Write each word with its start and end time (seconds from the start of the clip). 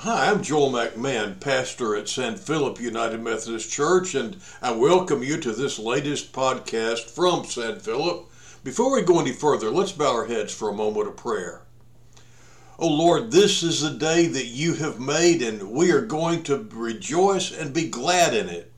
Hi, 0.00 0.30
I'm 0.30 0.42
Joel 0.42 0.70
McMahon, 0.70 1.40
pastor 1.40 1.96
at 1.96 2.06
San 2.06 2.36
Philip 2.36 2.78
United 2.78 3.22
Methodist 3.22 3.70
Church, 3.70 4.14
and 4.14 4.36
I 4.60 4.72
welcome 4.72 5.22
you 5.22 5.40
to 5.40 5.52
this 5.52 5.78
latest 5.78 6.34
podcast 6.34 7.08
from 7.08 7.46
San 7.46 7.80
Philip. 7.80 8.26
Before 8.62 8.92
we 8.92 9.00
go 9.00 9.20
any 9.20 9.32
further, 9.32 9.70
let's 9.70 9.92
bow 9.92 10.12
our 10.12 10.26
heads 10.26 10.52
for 10.52 10.68
a 10.68 10.74
moment 10.74 11.08
of 11.08 11.16
prayer. 11.16 11.62
Oh 12.78 12.88
Lord, 12.88 13.30
this 13.30 13.62
is 13.62 13.80
the 13.80 13.90
day 13.90 14.26
that 14.26 14.44
you 14.44 14.74
have 14.74 15.00
made, 15.00 15.40
and 15.40 15.70
we 15.70 15.90
are 15.92 16.02
going 16.02 16.42
to 16.42 16.68
rejoice 16.74 17.50
and 17.50 17.72
be 17.72 17.88
glad 17.88 18.34
in 18.34 18.50
it. 18.50 18.70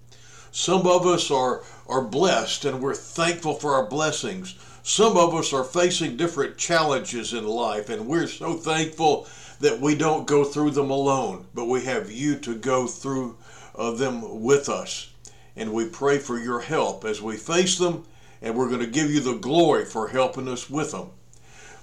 Some 0.52 0.86
of 0.86 1.04
us 1.04 1.32
are, 1.32 1.64
are 1.88 2.02
blessed, 2.02 2.64
and 2.64 2.80
we're 2.80 2.94
thankful 2.94 3.54
for 3.54 3.74
our 3.74 3.86
blessings. 3.86 4.54
Some 4.84 5.16
of 5.16 5.34
us 5.34 5.52
are 5.52 5.64
facing 5.64 6.16
different 6.16 6.56
challenges 6.58 7.32
in 7.32 7.44
life, 7.44 7.88
and 7.90 8.06
we're 8.06 8.28
so 8.28 8.54
thankful 8.54 9.26
that 9.61 9.80
we 9.80 9.95
don't 9.95 10.27
go 10.27 10.45
through 10.45 10.70
them 10.70 10.91
alone, 10.91 11.46
but 11.54 11.66
we 11.66 11.84
have 11.84 12.11
you 12.11 12.37
to 12.37 12.55
go 12.55 12.87
through 12.87 13.37
uh, 13.74 13.91
them 13.91 14.41
with 14.42 14.69
us. 14.69 15.10
And 15.56 15.73
we 15.73 15.88
pray 15.88 16.19
for 16.19 16.38
your 16.38 16.60
help 16.60 17.05
as 17.05 17.20
we 17.20 17.37
face 17.37 17.79
them, 17.79 18.05
and 18.41 18.55
we're 18.55 18.68
going 18.68 18.80
to 18.80 18.87
give 18.87 19.10
you 19.10 19.20
the 19.20 19.34
glory 19.34 19.84
for 19.84 20.09
helping 20.09 20.48
us 20.48 20.70
with 20.70 20.92
them. 20.92 21.10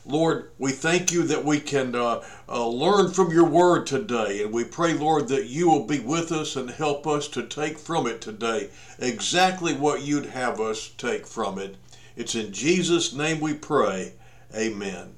Lord, 0.08 0.52
we 0.60 0.72
thank 0.72 1.12
you 1.12 1.24
that 1.24 1.44
we 1.44 1.60
can 1.60 1.96
uh, 1.96 2.24
uh, 2.48 2.68
learn 2.68 3.12
from 3.12 3.32
your 3.32 3.46
word 3.46 3.88
today. 3.88 4.44
And 4.44 4.54
we 4.54 4.64
pray, 4.64 4.94
Lord, 4.94 5.28
that 5.30 5.48
you 5.48 5.68
will 5.68 5.86
be 5.88 6.00
with 6.00 6.32
us 6.32 6.56
and 6.56 6.70
help 6.70 7.08
us 7.08 7.28
to 7.30 7.42
take 7.42 7.80
from 7.80 8.06
it 8.06 8.22
today 8.22 8.70
exactly 9.00 9.74
what 9.74 10.04
you'd 10.04 10.28
have 10.28 10.62
us 10.62 10.90
take 10.90 11.26
from 11.26 11.58
it. 11.58 11.76
It's 12.16 12.36
in 12.36 12.54
Jesus' 12.54 13.14
name 13.14 13.40
we 13.40 13.56
pray. 13.56 14.14
Amen. 14.56 15.15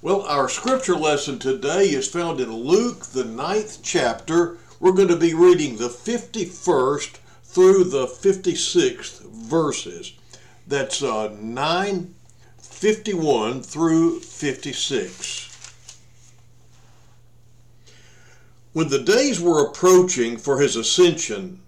Well, 0.00 0.22
our 0.22 0.48
scripture 0.48 0.94
lesson 0.94 1.40
today 1.40 1.86
is 1.86 2.06
found 2.06 2.40
in 2.40 2.52
Luke, 2.52 3.06
the 3.06 3.24
ninth 3.24 3.80
chapter. 3.82 4.56
We're 4.78 4.92
going 4.92 5.08
to 5.08 5.16
be 5.16 5.34
reading 5.34 5.76
the 5.76 5.88
51st 5.88 7.18
through 7.42 7.82
the 7.82 8.06
56th 8.06 9.28
verses. 9.28 10.12
That's 10.68 11.02
uh, 11.02 11.34
9, 11.40 12.14
51 12.58 13.62
through 13.62 14.20
56. 14.20 15.90
When 18.74 18.90
the 18.90 19.02
days 19.02 19.40
were 19.40 19.66
approaching 19.66 20.36
for 20.36 20.60
his 20.60 20.76
ascension, 20.76 21.60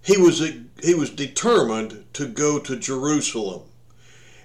he 0.00 0.16
was, 0.16 0.38
he 0.82 0.94
was 0.94 1.10
determined 1.10 2.06
to 2.14 2.26
go 2.28 2.58
to 2.60 2.76
Jerusalem. 2.76 3.64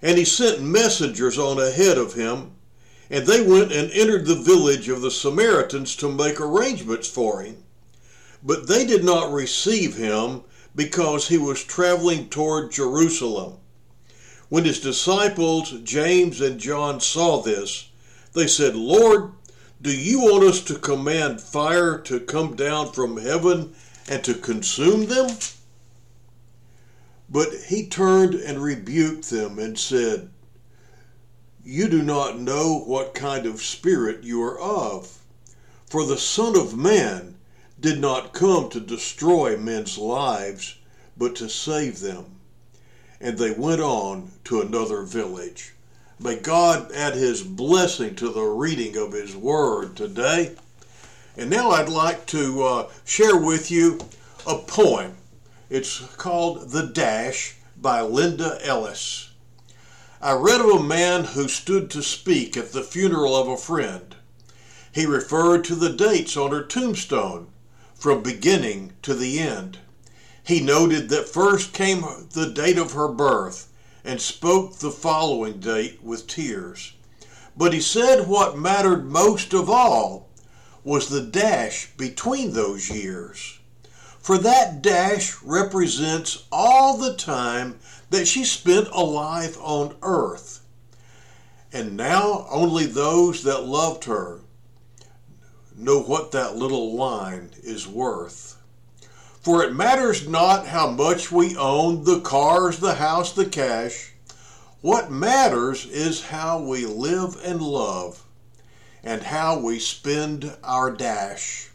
And 0.02 0.18
he 0.18 0.26
sent 0.26 0.62
messengers 0.62 1.38
on 1.38 1.58
ahead 1.58 1.98
of 1.98 2.16
him 2.16 2.56
and 3.14 3.28
they 3.28 3.42
went 3.42 3.72
and 3.72 3.92
entered 3.92 4.26
the 4.26 4.34
village 4.34 4.90
of 4.90 5.02
the 5.04 5.12
Samaritans 5.12 5.96
to 5.96 6.12
make 6.12 6.42
arrangements 6.42 7.08
for 7.08 7.44
him. 7.44 7.64
But 8.42 8.68
they 8.68 8.88
did 8.88 9.04
not 9.04 9.32
receive 9.32 9.96
him 9.96 10.42
because 10.76 11.28
he 11.28 11.38
was 11.38 11.64
traveling 11.64 12.28
toward 12.30 12.72
Jerusalem. 12.72 13.58
When 14.50 14.66
his 14.66 14.80
disciples, 14.80 15.80
James 15.84 16.42
and 16.42 16.60
John, 16.60 17.00
saw 17.00 17.40
this, 17.44 17.90
they 18.34 18.48
said, 18.48 18.76
Lord, 18.76 19.34
do 19.80 19.96
you 19.96 20.22
want 20.22 20.46
us 20.46 20.64
to 20.64 20.80
command 20.80 21.40
fire 21.40 22.00
to 22.00 22.20
come 22.20 22.56
down 22.56 22.94
from 22.94 23.18
heaven 23.18 23.76
and 24.10 24.24
to 24.24 24.34
consume 24.34 25.06
them? 25.06 25.38
But 27.30 27.50
he 27.68 27.86
turned 27.86 28.34
and 28.34 28.58
rebuked 28.58 29.30
them 29.30 29.60
and 29.60 29.78
said, 29.78 30.32
you 31.66 31.88
do 31.88 32.02
not 32.02 32.40
know 32.40 32.78
what 32.86 33.14
kind 33.14 33.46
of 33.46 33.62
spirit 33.62 34.24
you 34.24 34.44
are 34.44 34.60
of. 34.60 35.20
For 35.86 36.06
the 36.06 36.18
Son 36.18 36.58
of 36.58 36.76
Man 36.78 37.36
did 37.80 38.00
not 38.00 38.34
come 38.34 38.70
to 38.70 38.80
destroy 38.80 39.58
men's 39.58 39.98
lives, 39.98 40.76
but 41.16 41.36
to 41.36 41.50
save 41.50 42.00
them. 42.00 42.26
And 43.22 43.38
they 43.38 43.52
went 43.52 43.82
on 43.82 44.32
to 44.46 44.60
another 44.60 45.04
village. 45.04 45.74
May 46.20 46.36
God 46.36 46.92
add 46.92 47.16
his 47.16 47.42
blessing 47.42 48.16
to 48.16 48.30
the 48.30 48.44
reading 48.44 48.98
of 48.98 49.14
his 49.14 49.36
word 49.36 49.96
today. 49.96 50.56
And 51.38 51.50
now 51.50 51.72
I'd 51.72 51.90
like 51.90 52.26
to 52.28 52.64
uh, 52.64 52.90
share 53.06 53.38
with 53.38 53.72
you 53.72 54.00
a 54.46 54.58
poem. 54.58 55.16
It's 55.70 56.00
called 56.18 56.72
The 56.72 56.88
Dash 56.88 57.56
by 57.78 58.02
Linda 58.02 58.60
Ellis. 58.64 59.30
I 60.24 60.32
read 60.32 60.62
of 60.62 60.70
a 60.70 60.82
man 60.82 61.26
who 61.26 61.50
stood 61.50 61.90
to 61.90 62.02
speak 62.02 62.56
at 62.56 62.72
the 62.72 62.82
funeral 62.82 63.36
of 63.36 63.50
a 63.50 63.58
friend. 63.58 64.16
He 64.90 65.06
referred 65.06 65.66
to 65.66 65.76
the 65.76 65.90
dates 65.90 66.38
on 66.38 66.52
her 66.52 66.64
tombstone 66.64 67.48
from 67.94 68.24
beginning 68.24 68.94
to 69.02 69.16
the 69.16 69.38
end. 69.40 69.80
He 70.42 70.62
noted 70.62 71.10
that 71.10 71.28
first 71.28 71.74
came 71.74 72.06
the 72.32 72.50
date 72.50 72.78
of 72.78 72.94
her 72.94 73.10
birth 73.10 73.68
and 74.06 74.22
spoke 74.22 74.78
the 74.78 74.92
following 74.92 75.60
date 75.60 76.02
with 76.02 76.26
tears. 76.26 76.94
But 77.58 77.74
he 77.74 77.82
said 77.82 78.26
what 78.26 78.58
mattered 78.58 79.12
most 79.12 79.54
of 79.54 79.70
all 79.70 80.30
was 80.86 81.10
the 81.10 81.22
dash 81.22 81.90
between 81.98 82.54
those 82.54 82.90
years. 82.90 83.60
For 84.22 84.38
that 84.38 84.82
dash 84.82 85.36
represents 85.44 86.46
all 86.50 86.96
the 86.96 87.14
time 87.14 87.82
that 88.14 88.28
she 88.28 88.44
spent 88.44 88.88
a 88.90 89.04
life 89.04 89.58
on 89.60 89.96
earth. 90.04 90.64
And 91.72 91.98
now 91.98 92.46
only 92.52 92.86
those 92.86 93.42
that 93.42 93.66
loved 93.66 94.04
her 94.04 94.42
know 95.76 96.00
what 96.00 96.32
that 96.32 96.56
little 96.56 96.94
line 96.94 97.50
is 97.64 97.88
worth. 97.88 98.56
For 99.42 99.64
it 99.64 99.74
matters 99.74 100.28
not 100.28 100.68
how 100.68 100.92
much 100.92 101.32
we 101.32 101.58
own 101.58 102.04
the 102.04 102.22
cars, 102.22 102.78
the 102.78 102.94
house, 102.94 103.32
the 103.34 103.48
cash. 103.48 104.12
What 104.82 105.10
matters 105.10 105.88
is 105.88 106.26
how 106.26 106.62
we 106.62 106.86
live 106.86 107.36
and 107.44 107.64
love 107.64 108.24
and 109.04 109.24
how 109.24 109.58
we 109.58 109.80
spend 109.80 110.56
our 110.64 110.92
dash. 110.92 111.70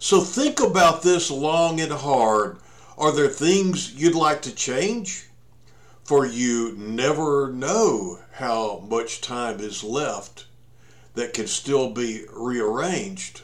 So 0.00 0.22
think 0.22 0.58
about 0.58 1.02
this 1.02 1.30
long 1.30 1.80
and 1.80 1.92
hard. 1.92 2.58
Are 2.98 3.12
there 3.12 3.28
things 3.28 3.94
you'd 3.94 4.16
like 4.16 4.42
to 4.42 4.52
change? 4.52 5.28
For 6.04 6.26
you 6.26 6.74
never 6.76 7.52
know 7.52 8.18
how 8.32 8.84
much 8.88 9.20
time 9.20 9.60
is 9.60 9.84
left 9.84 10.46
that 11.14 11.34
can 11.34 11.46
still 11.46 11.90
be 11.90 12.24
rearranged. 12.32 13.42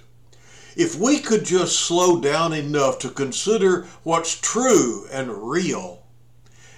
If 0.77 0.97
we 0.97 1.19
could 1.19 1.45
just 1.45 1.79
slow 1.79 2.21
down 2.21 2.53
enough 2.53 2.99
to 3.01 3.11
consider 3.11 3.87
what's 4.03 4.41
true 4.41 5.07
and 5.11 5.51
real, 5.51 6.03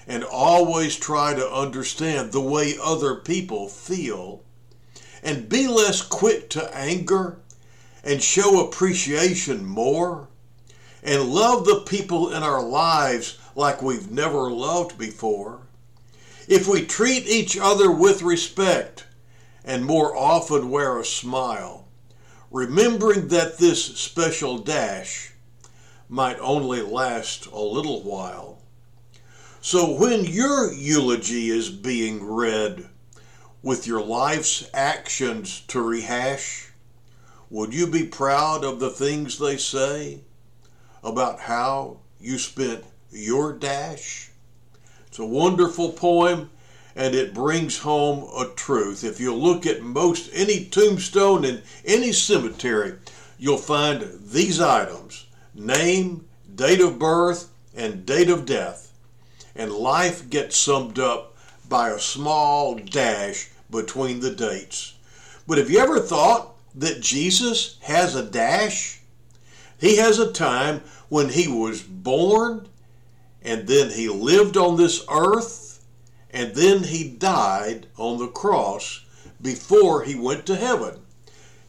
and 0.07 0.23
always 0.23 0.97
try 0.97 1.33
to 1.33 1.53
understand 1.53 2.31
the 2.31 2.41
way 2.41 2.75
other 2.81 3.15
people 3.15 3.69
feel, 3.69 4.43
and 5.23 5.49
be 5.49 5.67
less 5.67 6.01
quick 6.01 6.49
to 6.49 6.75
anger, 6.75 7.39
and 8.03 8.21
show 8.21 8.65
appreciation 8.65 9.65
more, 9.65 10.27
and 11.03 11.29
love 11.29 11.65
the 11.65 11.81
people 11.81 12.33
in 12.33 12.43
our 12.43 12.63
lives 12.63 13.37
like 13.55 13.81
we've 13.81 14.11
never 14.11 14.49
loved 14.51 14.97
before, 14.97 15.61
if 16.47 16.67
we 16.67 16.85
treat 16.85 17.27
each 17.27 17.57
other 17.57 17.91
with 17.91 18.21
respect 18.21 19.05
and 19.63 19.85
more 19.85 20.15
often 20.15 20.69
wear 20.69 20.99
a 20.99 21.05
smile, 21.05 21.87
remembering 22.49 23.27
that 23.29 23.57
this 23.57 23.83
special 23.97 24.57
dash 24.57 25.31
might 26.09 26.39
only 26.39 26.81
last 26.81 27.45
a 27.47 27.59
little 27.59 28.01
while. 28.03 28.59
So 29.61 29.93
when 29.93 30.25
your 30.25 30.73
eulogy 30.73 31.49
is 31.49 31.69
being 31.69 32.23
read 32.23 32.89
with 33.61 33.85
your 33.85 34.01
life's 34.01 34.67
actions 34.73 35.61
to 35.67 35.81
rehash, 35.81 36.69
would 37.49 37.73
you 37.73 37.85
be 37.85 38.05
proud 38.05 38.63
of 38.63 38.79
the 38.79 38.89
things 38.89 39.37
they 39.37 39.57
say 39.57 40.21
about 41.03 41.41
how 41.41 41.99
you 42.19 42.39
spent 42.39 42.83
your 43.11 43.53
dash? 43.53 44.30
It's 45.11 45.19
a 45.19 45.25
wonderful 45.25 45.91
poem 45.91 46.51
and 46.95 47.13
it 47.13 47.33
brings 47.33 47.79
home 47.79 48.29
a 48.33 48.49
truth. 48.55 49.03
If 49.03 49.19
you 49.19 49.35
look 49.35 49.65
at 49.65 49.81
most 49.81 50.29
any 50.31 50.63
tombstone 50.63 51.43
in 51.43 51.63
any 51.83 52.13
cemetery, 52.13 52.93
you'll 53.37 53.57
find 53.57 54.09
these 54.23 54.61
items 54.61 55.25
name, 55.53 56.29
date 56.55 56.79
of 56.79 56.97
birth, 56.97 57.49
and 57.75 58.05
date 58.05 58.29
of 58.29 58.45
death. 58.45 58.93
And 59.53 59.73
life 59.73 60.29
gets 60.29 60.55
summed 60.55 60.97
up 60.97 61.35
by 61.67 61.89
a 61.89 61.99
small 61.99 62.75
dash 62.75 63.49
between 63.69 64.21
the 64.21 64.31
dates. 64.31 64.93
But 65.45 65.57
have 65.57 65.69
you 65.69 65.79
ever 65.79 65.99
thought 65.99 66.55
that 66.73 67.01
Jesus 67.01 67.75
has 67.81 68.15
a 68.15 68.23
dash? 68.23 69.01
He 69.77 69.97
has 69.97 70.19
a 70.19 70.31
time 70.31 70.83
when 71.09 71.27
he 71.27 71.49
was 71.49 71.81
born 71.81 72.69
and 73.41 73.67
then 73.67 73.91
he 73.91 74.07
lived 74.07 74.57
on 74.57 74.77
this 74.77 75.03
earth, 75.09 75.83
and 76.29 76.55
then 76.55 76.83
he 76.83 77.09
died 77.09 77.87
on 77.97 78.17
the 78.17 78.27
cross 78.27 79.03
before 79.41 80.03
he 80.03 80.15
went 80.15 80.45
to 80.45 80.55
heaven. 80.55 81.01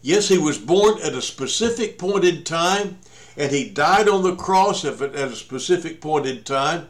Yes, 0.03 0.29
he 0.29 0.39
was 0.39 0.59
born 0.59 1.01
at 1.01 1.15
a 1.15 1.23
specific 1.23 1.99
point 1.99 2.25
in 2.25 2.45
time, 2.45 2.99
and 3.37 3.51
he 3.51 3.69
died 3.69 4.09
on 4.09 4.23
the 4.23 4.37
cross 4.37 4.85
at 4.85 5.01
a 5.01 5.35
specific 5.35 6.01
point 6.01 6.27
in 6.27 6.43
time. 6.43 6.89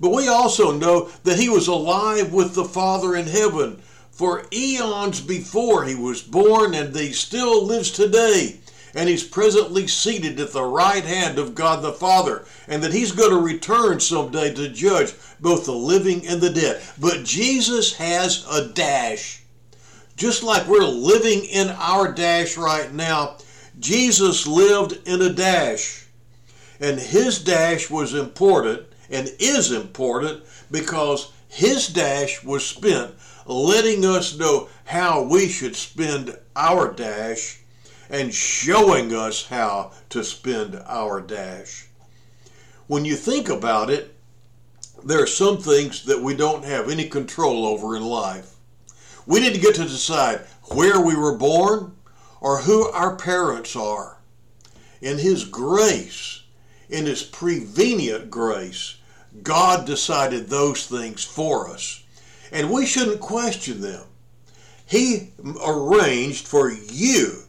But 0.00 0.10
we 0.10 0.28
also 0.28 0.72
know 0.72 1.10
that 1.24 1.38
he 1.38 1.48
was 1.48 1.68
alive 1.68 2.32
with 2.32 2.54
the 2.54 2.64
Father 2.64 3.14
in 3.14 3.26
heaven 3.26 3.82
for 4.10 4.46
eons 4.52 5.20
before 5.20 5.84
he 5.84 5.94
was 5.94 6.22
born, 6.22 6.74
and 6.74 6.94
he 6.94 7.12
still 7.12 7.64
lives 7.64 7.90
today. 7.90 8.60
And 8.94 9.08
he's 9.08 9.24
presently 9.24 9.88
seated 9.88 10.38
at 10.38 10.52
the 10.52 10.64
right 10.64 11.04
hand 11.04 11.38
of 11.38 11.54
God 11.54 11.82
the 11.82 11.92
Father, 11.92 12.44
and 12.68 12.82
that 12.82 12.92
he's 12.92 13.12
going 13.12 13.30
to 13.30 13.38
return 13.38 13.98
someday 13.98 14.54
to 14.54 14.68
judge 14.68 15.14
both 15.40 15.64
the 15.64 15.72
living 15.72 16.26
and 16.26 16.40
the 16.40 16.50
dead. 16.50 16.82
But 17.00 17.24
Jesus 17.24 17.94
has 17.96 18.46
a 18.50 18.68
dash. 18.68 19.42
Just 20.16 20.44
like 20.44 20.68
we're 20.68 20.84
living 20.84 21.44
in 21.44 21.70
our 21.70 22.12
dash 22.12 22.56
right 22.56 22.92
now, 22.92 23.38
Jesus 23.80 24.46
lived 24.46 25.00
in 25.08 25.20
a 25.20 25.32
dash. 25.32 26.06
And 26.80 27.00
his 27.00 27.42
dash 27.42 27.90
was 27.90 28.14
important 28.14 28.86
and 29.10 29.30
is 29.38 29.72
important 29.72 30.44
because 30.70 31.32
his 31.48 31.88
dash 31.88 32.42
was 32.44 32.64
spent 32.64 33.14
letting 33.46 34.04
us 34.04 34.38
know 34.38 34.68
how 34.84 35.22
we 35.22 35.48
should 35.48 35.76
spend 35.76 36.36
our 36.56 36.92
dash 36.92 37.60
and 38.10 38.34
showing 38.34 39.14
us 39.14 39.46
how 39.46 39.92
to 40.10 40.22
spend 40.22 40.80
our 40.86 41.20
dash. 41.20 41.86
When 42.86 43.04
you 43.04 43.16
think 43.16 43.48
about 43.48 43.90
it, 43.90 44.14
there 45.04 45.22
are 45.22 45.26
some 45.26 45.58
things 45.58 46.04
that 46.04 46.20
we 46.20 46.34
don't 46.34 46.64
have 46.64 46.88
any 46.88 47.08
control 47.08 47.66
over 47.66 47.96
in 47.96 48.02
life. 48.02 48.54
We 49.26 49.40
to 49.40 49.58
get 49.58 49.74
to 49.76 49.84
decide 49.84 50.40
where 50.72 51.00
we 51.00 51.16
were 51.16 51.36
born 51.36 51.92
or 52.40 52.60
who 52.60 52.90
our 52.90 53.16
parents 53.16 53.74
are. 53.74 54.18
In 55.00 55.18
His 55.18 55.44
grace, 55.44 56.42
in 56.88 57.06
His 57.06 57.22
prevenient 57.22 58.30
grace, 58.30 58.96
God 59.42 59.86
decided 59.86 60.48
those 60.48 60.86
things 60.86 61.24
for 61.24 61.68
us, 61.68 62.02
and 62.52 62.70
we 62.70 62.86
shouldn't 62.86 63.20
question 63.20 63.80
them. 63.80 64.04
He 64.86 65.30
arranged 65.66 66.46
for 66.46 66.70
you, 66.70 67.43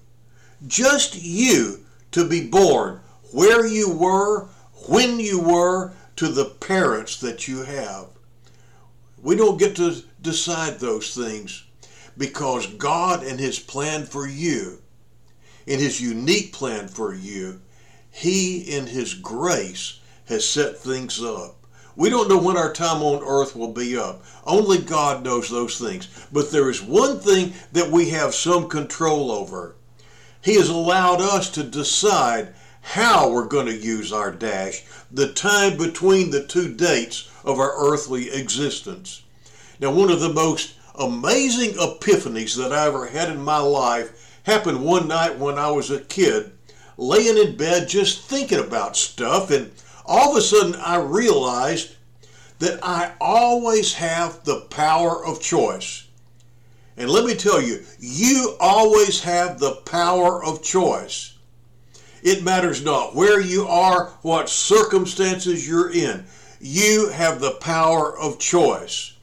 just 0.68 1.16
you, 1.22 1.86
to 2.12 2.28
be 2.28 2.48
born 2.48 3.02
where 3.31 3.66
you 3.66 3.92
were, 3.92 4.48
when 4.88 5.19
you 5.19 5.40
were, 5.40 5.92
to 6.16 6.30
the 6.30 6.46
parents 6.46 7.19
that 7.19 7.48
you 7.48 7.63
have. 7.63 8.07
We 9.22 9.36
don't 9.36 9.60
get 9.60 9.75
to 9.75 10.02
decide 10.22 10.80
those 10.80 11.13
things 11.13 11.66
because 12.18 12.68
God 12.68 13.24
and 13.24 13.40
His 13.40 13.60
plan 13.60 14.06
for 14.06 14.28
you, 14.28 14.81
in 15.68 15.80
His 15.80 16.00
unique 16.00 16.54
plan 16.54 16.88
for 16.88 17.13
you, 17.13 17.60
He 18.12 18.60
in 18.62 18.88
His 18.88 19.13
grace 19.13 20.00
has 20.28 20.48
set 20.48 20.78
things 20.78 21.22
up. 21.22 21.56
We 21.98 22.10
don't 22.10 22.30
know 22.30 22.42
when 22.42 22.58
our 22.58 22.74
time 22.74 23.01
on 23.01 23.24
earth 23.24 23.56
will 23.56 23.72
be 23.72 23.98
up. 23.98 24.24
Only 24.46 24.78
God 24.78 25.24
knows 25.24 25.50
those 25.50 25.80
things. 25.80 26.08
But 26.31 26.51
there 26.51 26.69
is 26.69 26.81
one 26.81 27.19
thing 27.19 27.54
that 27.72 27.90
we 27.90 28.10
have 28.10 28.36
some 28.36 28.68
control 28.68 29.31
over. 29.31 29.75
He 30.46 30.58
has 30.58 30.70
allowed 30.70 31.22
us 31.22 31.50
to 31.50 31.64
decide 31.64 32.54
how 32.82 33.32
we're 33.32 33.48
going 33.48 33.66
to 33.66 33.76
use 33.76 34.14
our 34.14 34.32
dash, 34.32 34.84
the 35.12 35.34
time 35.34 35.76
between 35.76 36.30
the 36.30 36.44
two 36.44 36.72
dates 36.72 37.28
of 37.44 37.60
our 37.60 37.74
earthly 37.76 38.30
existence. 38.30 39.24
Now, 39.80 39.90
one 39.90 40.12
of 40.12 40.20
the 40.20 40.32
most 40.32 40.76
amazing 40.94 41.72
epiphanies 41.80 42.56
that 42.58 42.72
I 42.72 42.86
ever 42.86 43.08
had 43.08 43.30
in 43.30 43.42
my 43.42 43.58
life 43.58 44.40
happened 44.44 44.86
one 44.86 45.08
night 45.08 45.40
when 45.40 45.58
I 45.58 45.72
was 45.72 45.90
a 45.90 46.00
kid, 46.00 46.52
laying 46.96 47.40
in 47.40 47.58
bed 47.58 47.90
just 47.90 48.22
thinking 48.22 48.60
about 48.60 48.96
stuff, 48.96 49.50
and 49.50 49.72
all 50.06 50.30
of 50.30 50.38
a 50.38 50.42
sudden 50.42 50.76
I 50.76 50.98
realized 50.98 51.96
that 52.60 52.78
I 52.84 53.14
always 53.20 53.96
have 53.96 54.44
the 54.44 54.62
power 54.62 55.26
of 55.26 55.42
choice. 55.42 56.05
And 56.98 57.10
let 57.10 57.26
me 57.26 57.36
tell 57.36 57.62
you, 57.62 57.84
you 58.00 58.56
always 58.60 59.22
have 59.24 59.60
the 59.60 59.76
power 59.86 60.44
of 60.44 60.64
choice. 60.64 61.38
It 62.24 62.44
matters 62.44 62.84
not 62.84 63.16
where 63.16 63.40
you 63.40 63.68
are, 63.68 64.18
what 64.22 64.50
circumstances 64.50 65.68
you're 65.68 65.92
in. 65.92 66.26
You 66.60 67.10
have 67.10 67.40
the 67.40 67.52
power 67.52 68.18
of 68.18 68.40
choice. 68.40 69.14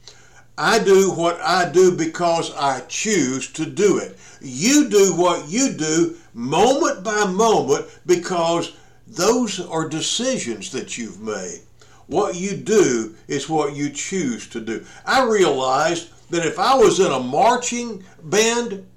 I 0.57 0.79
do 0.79 1.11
what 1.11 1.41
I 1.41 1.69
do 1.69 1.91
because 1.97 2.53
I 2.55 2.81
choose 2.87 3.51
to 3.53 3.65
do 3.65 3.97
it. 3.97 4.17
You 4.39 4.87
do 4.87 5.15
what 5.15 5.49
you 5.49 5.73
do 5.73 6.15
moment 6.33 7.03
by 7.03 7.25
moment 7.25 7.87
because 8.05 8.73
those 9.07 9.59
are 9.59 9.89
decisions 9.89 10.71
that 10.71 10.97
you've 10.97 11.21
made. 11.21 11.61
What 12.07 12.35
you 12.35 12.55
do 12.55 13.15
is 13.27 13.49
what 13.49 13.75
you 13.75 13.89
choose 13.89 14.47
to 14.49 14.61
do. 14.61 14.85
I 15.05 15.23
realized 15.25 16.09
that 16.33 16.45
if 16.45 16.57
I 16.57 16.75
was 16.75 16.99
in 16.99 17.11
a 17.11 17.19
marching 17.19 18.03
band 18.23 18.87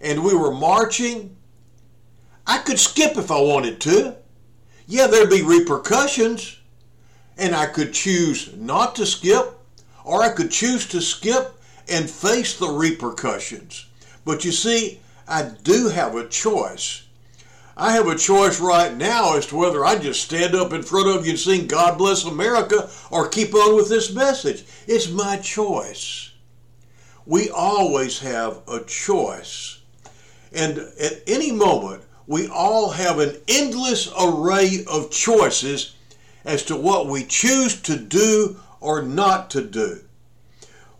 and 0.00 0.22
we 0.22 0.34
were 0.34 0.54
marching, 0.54 1.36
I 2.46 2.58
could 2.58 2.78
skip 2.78 3.16
if 3.16 3.30
I 3.30 3.40
wanted 3.40 3.80
to. 3.82 4.16
Yeah, 4.86 5.06
there'd 5.08 5.30
be 5.30 5.42
repercussions, 5.42 6.58
and 7.36 7.54
I 7.54 7.66
could 7.66 7.92
choose 7.92 8.54
not 8.56 8.94
to 8.96 9.06
skip 9.06 9.58
or 10.04 10.22
I 10.22 10.30
could 10.30 10.50
choose 10.50 10.86
to 10.88 11.00
skip 11.00 11.60
and 11.88 12.08
face 12.08 12.58
the 12.58 12.68
repercussions. 12.68 13.86
But 14.24 14.44
you 14.44 14.52
see, 14.52 15.00
I 15.26 15.50
do 15.62 15.88
have 15.88 16.14
a 16.14 16.28
choice. 16.28 17.02
I 17.76 17.92
have 17.92 18.06
a 18.06 18.16
choice 18.16 18.60
right 18.60 18.94
now 18.94 19.36
as 19.36 19.46
to 19.46 19.56
whether 19.56 19.84
I 19.84 19.96
just 19.98 20.22
stand 20.22 20.54
up 20.54 20.72
in 20.72 20.82
front 20.82 21.08
of 21.08 21.24
you 21.24 21.32
and 21.32 21.40
sing 21.40 21.66
God 21.66 21.98
Bless 21.98 22.24
America 22.24 22.88
or 23.10 23.28
keep 23.28 23.52
on 23.54 23.74
with 23.74 23.88
this 23.88 24.12
message. 24.12 24.64
It's 24.86 25.10
my 25.10 25.38
choice. 25.38 26.30
We 27.26 27.48
always 27.48 28.18
have 28.20 28.60
a 28.68 28.80
choice. 28.80 29.78
And 30.52 30.78
at 31.00 31.22
any 31.26 31.50
moment, 31.52 32.02
we 32.26 32.48
all 32.48 32.90
have 32.90 33.18
an 33.18 33.36
endless 33.48 34.12
array 34.18 34.84
of 34.86 35.10
choices 35.10 35.94
as 36.44 36.62
to 36.64 36.76
what 36.76 37.06
we 37.06 37.24
choose 37.24 37.80
to 37.82 37.96
do 37.96 38.60
or 38.80 39.02
not 39.02 39.50
to 39.50 39.62
do. 39.62 40.00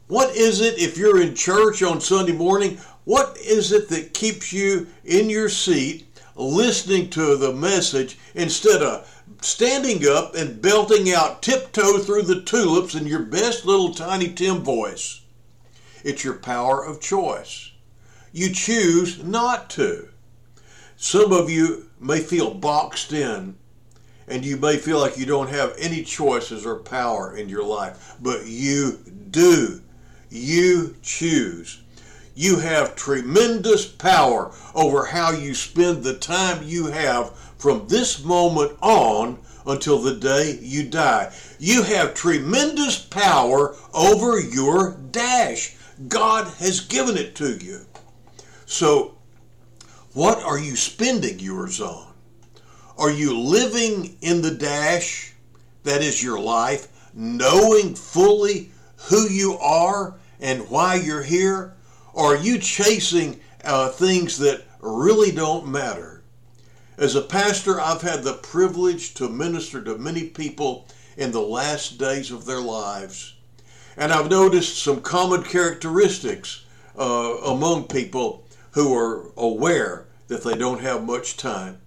What 0.09 0.35
is 0.35 0.61
it, 0.61 0.79
if 0.79 0.97
you're 0.97 1.21
in 1.21 1.35
church 1.35 1.83
on 1.83 2.01
Sunday 2.01 2.33
morning, 2.33 2.79
what 3.05 3.37
is 3.39 3.73
it 3.73 3.91
that 3.91 4.15
keeps 4.15 4.53
you 4.53 4.87
in 5.05 5.29
your 5.29 5.49
seat 5.51 6.07
listening 6.37 7.11
to 7.11 7.37
the 7.37 7.53
message 7.53 8.19
instead 8.35 8.83
of 8.83 9.23
standing 9.43 10.07
up 10.09 10.35
and 10.35 10.61
belting 10.61 11.13
out 11.13 11.43
tiptoe 11.43 11.99
through 11.99 12.23
the 12.23 12.43
tulips 12.43 12.95
in 12.95 13.07
your 13.07 13.23
best 13.23 13.67
little 13.67 13.93
tiny 13.93 14.33
Tim 14.33 14.63
voice? 14.63 15.21
It's 16.05 16.23
your 16.23 16.35
power 16.35 16.85
of 16.85 17.01
choice. 17.01 17.73
You 18.31 18.53
choose 18.53 19.25
not 19.25 19.71
to. 19.71 20.11
Some 20.97 21.33
of 21.33 21.51
you 21.51 21.89
may 21.99 22.21
feel 22.21 22.53
boxed 22.53 23.13
in 23.13 23.57
and 24.29 24.45
you 24.45 24.57
may 24.59 24.77
feel 24.77 25.01
like 25.01 25.19
you 25.19 25.27
don't 25.27 25.49
have 25.49 25.75
any 25.79 26.03
choices 26.03 26.65
or 26.65 26.77
power 26.77 27.37
in 27.37 27.49
your 27.49 27.65
life, 27.65 28.17
but 28.21 28.47
you 28.47 28.99
do. 29.31 29.81
You 30.31 30.97
choose. 31.03 31.81
You 32.35 32.59
have 32.59 32.97
tremendous 32.97 33.87
power 33.87 34.53
over 34.75 35.07
how 35.07 35.31
you 35.33 35.55
spend 35.55 36.03
the 36.03 36.15
time 36.15 36.65
you 36.65 36.87
have 36.87 37.35
from 37.57 37.87
this 37.89 38.23
moment 38.23 38.77
on 38.83 39.39
until 39.67 39.99
the 39.99 40.17
day 40.17 40.59
you 40.61 40.85
die. 40.89 41.33
You 41.59 41.83
have 41.83 42.13
tremendous 42.15 42.99
power 42.99 43.77
over 43.95 44.39
your 44.39 44.99
dash. 45.11 45.77
God 46.09 46.47
has 46.59 46.81
given 46.81 47.17
it 47.17 47.35
to 47.37 47.57
you. 47.57 47.87
So, 48.67 49.17
what 50.13 50.43
are 50.43 50.59
you 50.59 50.77
spending 50.77 51.39
yours 51.39 51.81
on? 51.81 52.13
Are 52.97 53.11
you 53.11 53.39
living 53.39 54.17
in 54.21 54.43
the 54.43 54.53
dash, 54.53 55.33
that 55.83 56.03
is 56.03 56.23
your 56.23 56.39
life, 56.39 56.89
knowing 57.13 57.95
fully 57.95 58.71
who 59.09 59.29
you 59.29 59.59
are 59.59 60.15
and 60.41 60.69
why 60.69 60.95
you're 60.95 61.23
here? 61.23 61.75
Or 62.13 62.35
are 62.35 62.39
you 62.39 62.59
chasing 62.59 63.41
uh, 63.65 63.89
things 63.89 64.39
that 64.39 64.63
really 64.81 65.33
don't 65.33 65.67
matter? 65.67 66.23
As 66.97 67.17
a 67.17 67.23
pastor, 67.23 67.81
I've 67.81 68.03
had 68.03 68.23
the 68.23 68.35
privilege 68.35 69.15
to 69.15 69.29
minister 69.29 69.83
to 69.83 69.99
many 69.99 70.29
people 70.29 70.87
in 71.17 71.33
the 71.33 71.41
last 71.41 71.99
days 71.99 72.31
of 72.31 72.47
their 72.47 72.61
lives. 72.61 73.34
And 73.97 74.13
I've 74.13 74.31
noticed 74.31 74.79
some 74.79 75.01
common 75.01 75.43
characteristics 75.45 76.65
uh, 76.99 77.39
among 77.45 77.85
people 77.85 78.47
who 78.73 78.95
are 78.97 79.31
aware 79.37 80.07
that 80.29 80.43
they 80.43 80.55
don't 80.55 80.81
have 80.81 81.05
much 81.05 81.37
time. 81.37 81.81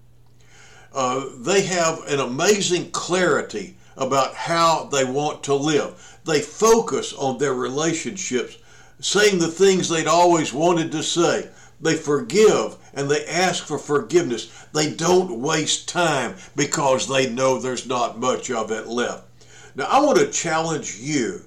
Uh, 0.93 1.25
they 1.37 1.63
have 1.63 1.99
an 2.07 2.19
amazing 2.19 2.91
clarity 2.91 3.77
about 3.97 4.35
how 4.35 4.85
they 4.85 5.03
want 5.03 5.43
to 5.43 5.53
live. 5.53 6.19
They 6.25 6.39
focus 6.39 7.13
on 7.13 7.37
their 7.37 7.53
relationships, 7.53 8.57
saying 8.99 9.39
the 9.39 9.47
things 9.47 9.89
they'd 9.89 10.07
always 10.07 10.53
wanted 10.53 10.91
to 10.93 11.03
say, 11.03 11.49
They 11.81 11.95
forgive 11.95 12.77
and 12.93 13.09
they 13.09 13.25
ask 13.25 13.65
for 13.65 13.77
forgiveness. 13.77 14.51
They 14.73 14.93
don't 14.93 15.41
waste 15.41 15.89
time 15.89 16.35
because 16.55 17.07
they 17.07 17.29
know 17.29 17.59
there's 17.59 17.87
not 17.87 18.19
much 18.19 18.49
of 18.49 18.71
it 18.71 18.87
left. 18.87 19.25
Now, 19.75 19.85
I 19.85 19.99
want 19.99 20.17
to 20.19 20.31
challenge 20.31 20.97
you 20.97 21.41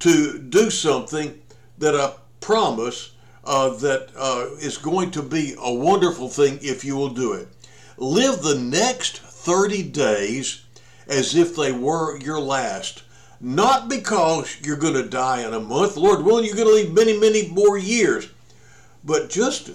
to 0.00 0.38
do 0.38 0.70
something 0.70 1.40
that 1.78 1.94
I 1.94 2.14
promise 2.40 3.12
uh, 3.44 3.70
that 3.70 4.10
uh, 4.16 4.54
is 4.60 4.78
going 4.78 5.10
to 5.12 5.22
be 5.22 5.54
a 5.58 5.72
wonderful 5.72 6.28
thing 6.28 6.58
if 6.62 6.84
you 6.84 6.96
will 6.96 7.10
do 7.10 7.32
it. 7.32 7.48
Live 7.96 8.42
the 8.42 8.58
next 8.58 9.18
30 9.18 9.82
days 9.84 10.62
as 11.06 11.34
if 11.34 11.56
they 11.56 11.72
were 11.72 12.18
your 12.18 12.40
last. 12.40 13.02
Not 13.40 13.88
because 13.88 14.58
you're 14.62 14.76
going 14.76 14.94
to 14.94 15.08
die 15.08 15.46
in 15.46 15.54
a 15.54 15.60
month, 15.60 15.96
Lord 15.96 16.24
willing, 16.24 16.44
you're 16.44 16.56
going 16.56 16.68
to 16.68 16.74
live 16.74 16.92
many, 16.92 17.18
many 17.18 17.48
more 17.48 17.78
years, 17.78 18.28
but 19.02 19.30
just 19.30 19.70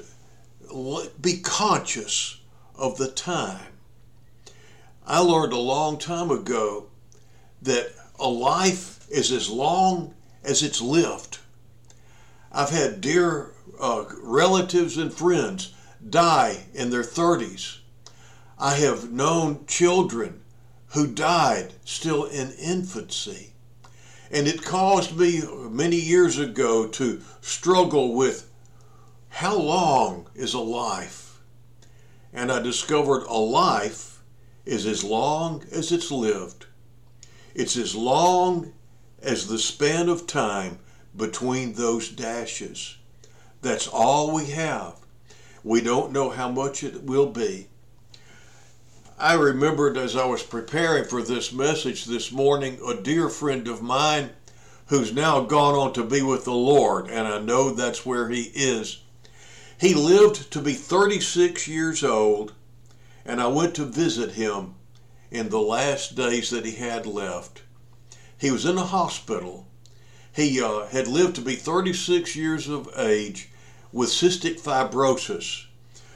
be 1.22 1.40
conscious 1.40 2.40
of 2.76 2.98
the 2.98 3.08
time. 3.08 3.74
I 5.08 5.20
learned 5.20 5.54
a 5.54 5.60
long 5.60 5.98
time 5.98 6.32
ago 6.32 6.88
that 7.62 7.92
a 8.20 8.28
life 8.28 9.08
is 9.10 9.32
as 9.32 9.50
long 9.50 10.15
as 10.46 10.64
it's 10.64 10.82
lived. 10.82 11.40
I've 12.52 12.70
had 12.70 13.02
dear 13.02 13.52
uh, 13.80 14.06
relatives 14.22 14.98
and 14.98 15.14
friends 15.14 15.74
die 16.08 16.66
in 16.74 16.90
their 16.90 17.04
30s. 17.04 17.80
I 18.58 18.76
have 18.76 19.12
known 19.12 19.66
children 19.66 20.42
who 20.90 21.08
died 21.08 21.74
still 21.84 22.26
in 22.26 22.54
infancy. 22.54 23.54
And 24.32 24.48
it 24.48 24.64
caused 24.64 25.18
me 25.18 25.42
many 25.70 25.98
years 25.98 26.40
ago 26.40 26.88
to 26.88 27.22
struggle 27.42 28.14
with 28.14 28.50
how 29.30 29.58
long 29.58 30.28
is 30.34 30.54
a 30.54 30.60
life? 30.60 31.42
And 32.32 32.52
I 32.52 32.62
discovered 32.62 33.24
a 33.24 33.38
life 33.38 34.22
is 34.66 34.86
as 34.86 35.04
long 35.04 35.64
as 35.72 35.92
it's 35.92 36.12
lived. 36.12 36.66
It's 37.54 37.78
as 37.78 37.96
long 37.96 38.74
as 39.26 39.48
the 39.48 39.58
span 39.58 40.08
of 40.08 40.28
time 40.28 40.78
between 41.18 41.74
those 41.74 42.10
dashes. 42.10 42.98
That's 43.62 43.88
all 43.88 44.32
we 44.32 44.46
have. 44.52 44.96
We 45.64 45.82
don't 45.82 46.12
know 46.12 46.30
how 46.30 46.52
much 46.52 46.84
it 46.84 47.04
will 47.04 47.26
be. 47.26 47.68
I 49.18 49.34
remembered 49.34 49.98
as 49.98 50.16
I 50.16 50.26
was 50.26 50.44
preparing 50.44 51.06
for 51.06 51.24
this 51.24 51.52
message 51.52 52.06
this 52.06 52.32
morning 52.32 52.80
a 52.86 52.94
dear 52.94 53.30
friend 53.30 53.68
of 53.68 53.82
mine 53.82 54.30
who's 54.88 55.12
now 55.12 55.42
gone 55.42 55.74
on 55.74 55.94
to 55.94 56.04
be 56.04 56.22
with 56.22 56.46
the 56.46 56.54
Lord, 56.54 57.10
and 57.10 57.28
I 57.28 57.40
know 57.40 57.72
that's 57.72 58.06
where 58.06 58.30
he 58.30 58.52
is. 58.54 59.00
He 59.80 59.96
lived 59.96 60.52
to 60.52 60.62
be 60.62 60.74
36 60.74 61.68
years 61.68 62.04
old, 62.04 62.54
and 63.26 63.42
I 63.42 63.48
went 63.48 63.74
to 63.76 63.86
visit 63.86 64.34
him 64.34 64.76
in 65.32 65.50
the 65.50 65.62
last 65.62 66.16
days 66.16 66.52
that 66.52 66.66
he 66.66 66.76
had 66.76 67.08
left. 67.08 67.64
He 68.38 68.52
was 68.52 68.66
in 68.66 68.78
a 68.78 68.84
hospital. 68.84 69.66
He 70.34 70.62
uh, 70.62 70.88
had 70.88 71.08
lived 71.08 71.36
to 71.36 71.42
be 71.42 71.56
36 71.56 72.36
years 72.36 72.68
of 72.68 72.90
age 72.98 73.50
with 73.94 74.10
cystic 74.10 74.60
fibrosis. 74.60 75.66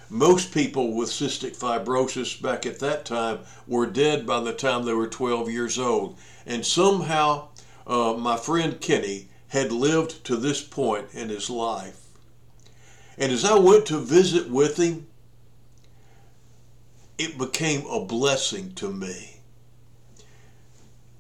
Most 0.10 0.52
people 0.52 0.94
with 0.94 1.10
cystic 1.10 1.56
fibrosis 1.56 2.42
back 2.42 2.66
at 2.66 2.80
that 2.80 3.06
time 3.06 3.40
were 3.68 3.86
dead 3.86 4.26
by 4.26 4.42
the 4.42 4.54
time 4.54 4.84
they 4.84 4.94
were 4.94 5.08
12 5.08 5.50
years 5.50 5.80
old. 5.80 6.18
And 6.46 6.66
somehow, 6.66 7.50
uh, 7.88 8.16
my 8.18 8.36
friend 8.36 8.82
Kenny 8.82 9.30
had 9.50 9.72
lived 9.72 10.24
to 10.26 10.36
this 10.36 10.62
point 10.62 11.08
in 11.14 11.30
his 11.30 11.50
life. 11.50 12.08
And 13.18 13.32
as 13.32 13.46
I 13.46 13.56
went 13.58 13.86
to 13.88 14.00
visit 14.00 14.50
with 14.50 14.78
him, 14.78 15.08
it 17.18 17.38
became 17.38 17.86
a 17.86 18.04
blessing 18.04 18.74
to 18.76 18.90
me. 18.90 19.39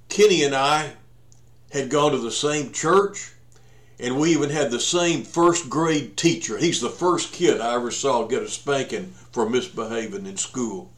Kenny 0.09 0.43
and 0.43 0.55
I 0.55 0.93
had 1.71 1.89
gone 1.89 2.11
to 2.11 2.17
the 2.17 2.31
same 2.31 2.71
church 2.71 3.31
and 3.99 4.17
we 4.17 4.31
even 4.31 4.49
had 4.49 4.71
the 4.71 4.79
same 4.79 5.23
first 5.23 5.69
grade 5.69 6.15
teacher. 6.15 6.57
He's 6.57 6.79
the 6.79 6.89
first 6.89 7.33
kid 7.33 7.59
I 7.59 7.75
ever 7.75 7.91
saw 7.91 8.25
get 8.25 8.43
a 8.43 8.47
spanking 8.47 9.13
for 9.31 9.49
misbehaving 9.49 10.25
in 10.25 10.37
school. 10.37 10.91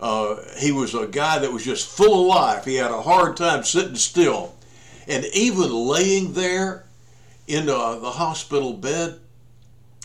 Uh, 0.00 0.36
he 0.58 0.72
was 0.72 0.94
a 0.94 1.06
guy 1.06 1.38
that 1.38 1.52
was 1.52 1.64
just 1.64 1.88
full 1.88 2.22
of 2.22 2.26
life. 2.26 2.64
He 2.64 2.74
had 2.74 2.90
a 2.90 3.02
hard 3.02 3.36
time 3.36 3.64
sitting 3.64 3.96
still. 3.96 4.54
And 5.06 5.24
even 5.26 5.72
laying 5.72 6.34
there 6.34 6.84
in 7.46 7.68
uh, 7.68 7.96
the 7.96 8.10
hospital 8.10 8.74
bed, 8.74 9.20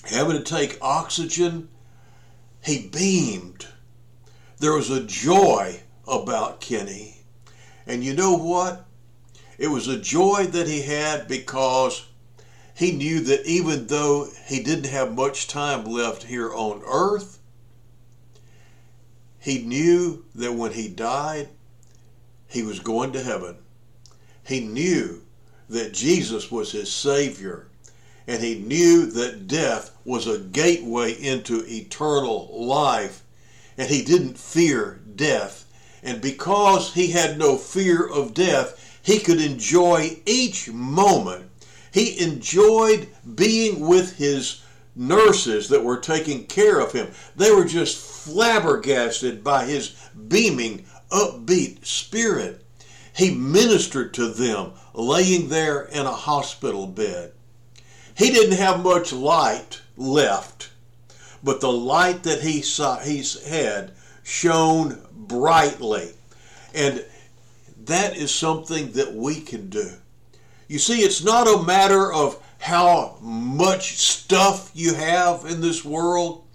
having 0.05 0.37
to 0.37 0.43
take 0.43 0.77
oxygen, 0.81 1.67
he 2.63 2.87
beamed. 2.87 3.67
There 4.59 4.73
was 4.73 4.89
a 4.89 5.03
joy 5.03 5.81
about 6.07 6.61
Kenny. 6.61 7.12
And 7.85 8.03
you 8.03 8.13
know 8.13 8.35
what? 8.35 8.85
It 9.57 9.67
was 9.67 9.87
a 9.87 9.99
joy 9.99 10.47
that 10.47 10.67
he 10.67 10.81
had 10.81 11.27
because 11.27 12.07
he 12.75 12.91
knew 12.91 13.19
that 13.21 13.45
even 13.45 13.87
though 13.87 14.29
he 14.47 14.63
didn't 14.63 14.91
have 14.91 15.15
much 15.15 15.47
time 15.47 15.85
left 15.85 16.23
here 16.23 16.53
on 16.53 16.81
earth, 16.85 17.39
he 19.39 19.59
knew 19.59 20.25
that 20.33 20.53
when 20.53 20.71
he 20.71 20.87
died, 20.87 21.49
he 22.47 22.63
was 22.63 22.79
going 22.79 23.11
to 23.11 23.21
heaven. 23.21 23.57
He 24.45 24.61
knew 24.61 25.21
that 25.69 25.93
Jesus 25.93 26.51
was 26.51 26.71
his 26.71 26.91
Savior, 26.91 27.67
and 28.27 28.41
he 28.41 28.55
knew 28.55 29.05
that 29.07 29.47
death 29.47 29.91
was 30.05 30.27
a 30.27 30.39
gateway 30.39 31.13
into 31.13 31.65
eternal 31.67 32.49
life, 32.65 33.23
and 33.77 33.89
he 33.89 34.03
didn't 34.03 34.37
fear 34.37 35.01
death. 35.15 35.62
And 36.03 36.21
because 36.21 36.93
he 36.93 37.11
had 37.11 37.37
no 37.37 37.57
fear 37.57 38.05
of 38.05 38.33
death, 38.33 38.99
he 39.01 39.19
could 39.19 39.41
enjoy 39.41 40.19
each 40.25 40.69
moment. 40.69 41.49
He 41.91 42.19
enjoyed 42.19 43.07
being 43.35 43.79
with 43.79 44.17
his 44.17 44.61
nurses 44.95 45.69
that 45.69 45.83
were 45.83 45.97
taking 45.97 46.45
care 46.45 46.79
of 46.79 46.91
him. 46.91 47.11
They 47.35 47.51
were 47.51 47.65
just 47.65 47.97
flabbergasted 47.97 49.43
by 49.43 49.65
his 49.65 49.95
beaming, 50.27 50.85
upbeat 51.09 51.85
spirit. 51.85 52.65
He 53.15 53.33
ministered 53.33 54.13
to 54.15 54.27
them 54.27 54.73
laying 54.93 55.49
there 55.49 55.83
in 55.83 56.05
a 56.05 56.11
hospital 56.11 56.87
bed. 56.87 57.31
He 58.15 58.29
didn't 58.29 58.57
have 58.57 58.83
much 58.83 59.13
light 59.13 59.81
left, 59.97 60.69
but 61.43 61.61
the 61.61 61.71
light 61.71 62.23
that 62.23 62.41
he 62.41 62.61
saw 62.61 62.99
he 62.99 63.23
had 63.47 63.91
shone 64.23 64.99
brightly. 65.27 66.11
And 66.73 67.05
that 67.85 68.15
is 68.15 68.33
something 68.33 68.91
that 68.93 69.13
we 69.13 69.41
can 69.41 69.69
do. 69.69 69.91
You 70.67 70.79
see, 70.79 71.01
it's 71.01 71.23
not 71.23 71.47
a 71.47 71.63
matter 71.63 72.11
of 72.11 72.41
how 72.59 73.17
much 73.21 73.97
stuff 73.97 74.71
you 74.73 74.93
have 74.93 75.45
in 75.45 75.61
this 75.61 75.83
world. 75.83 76.45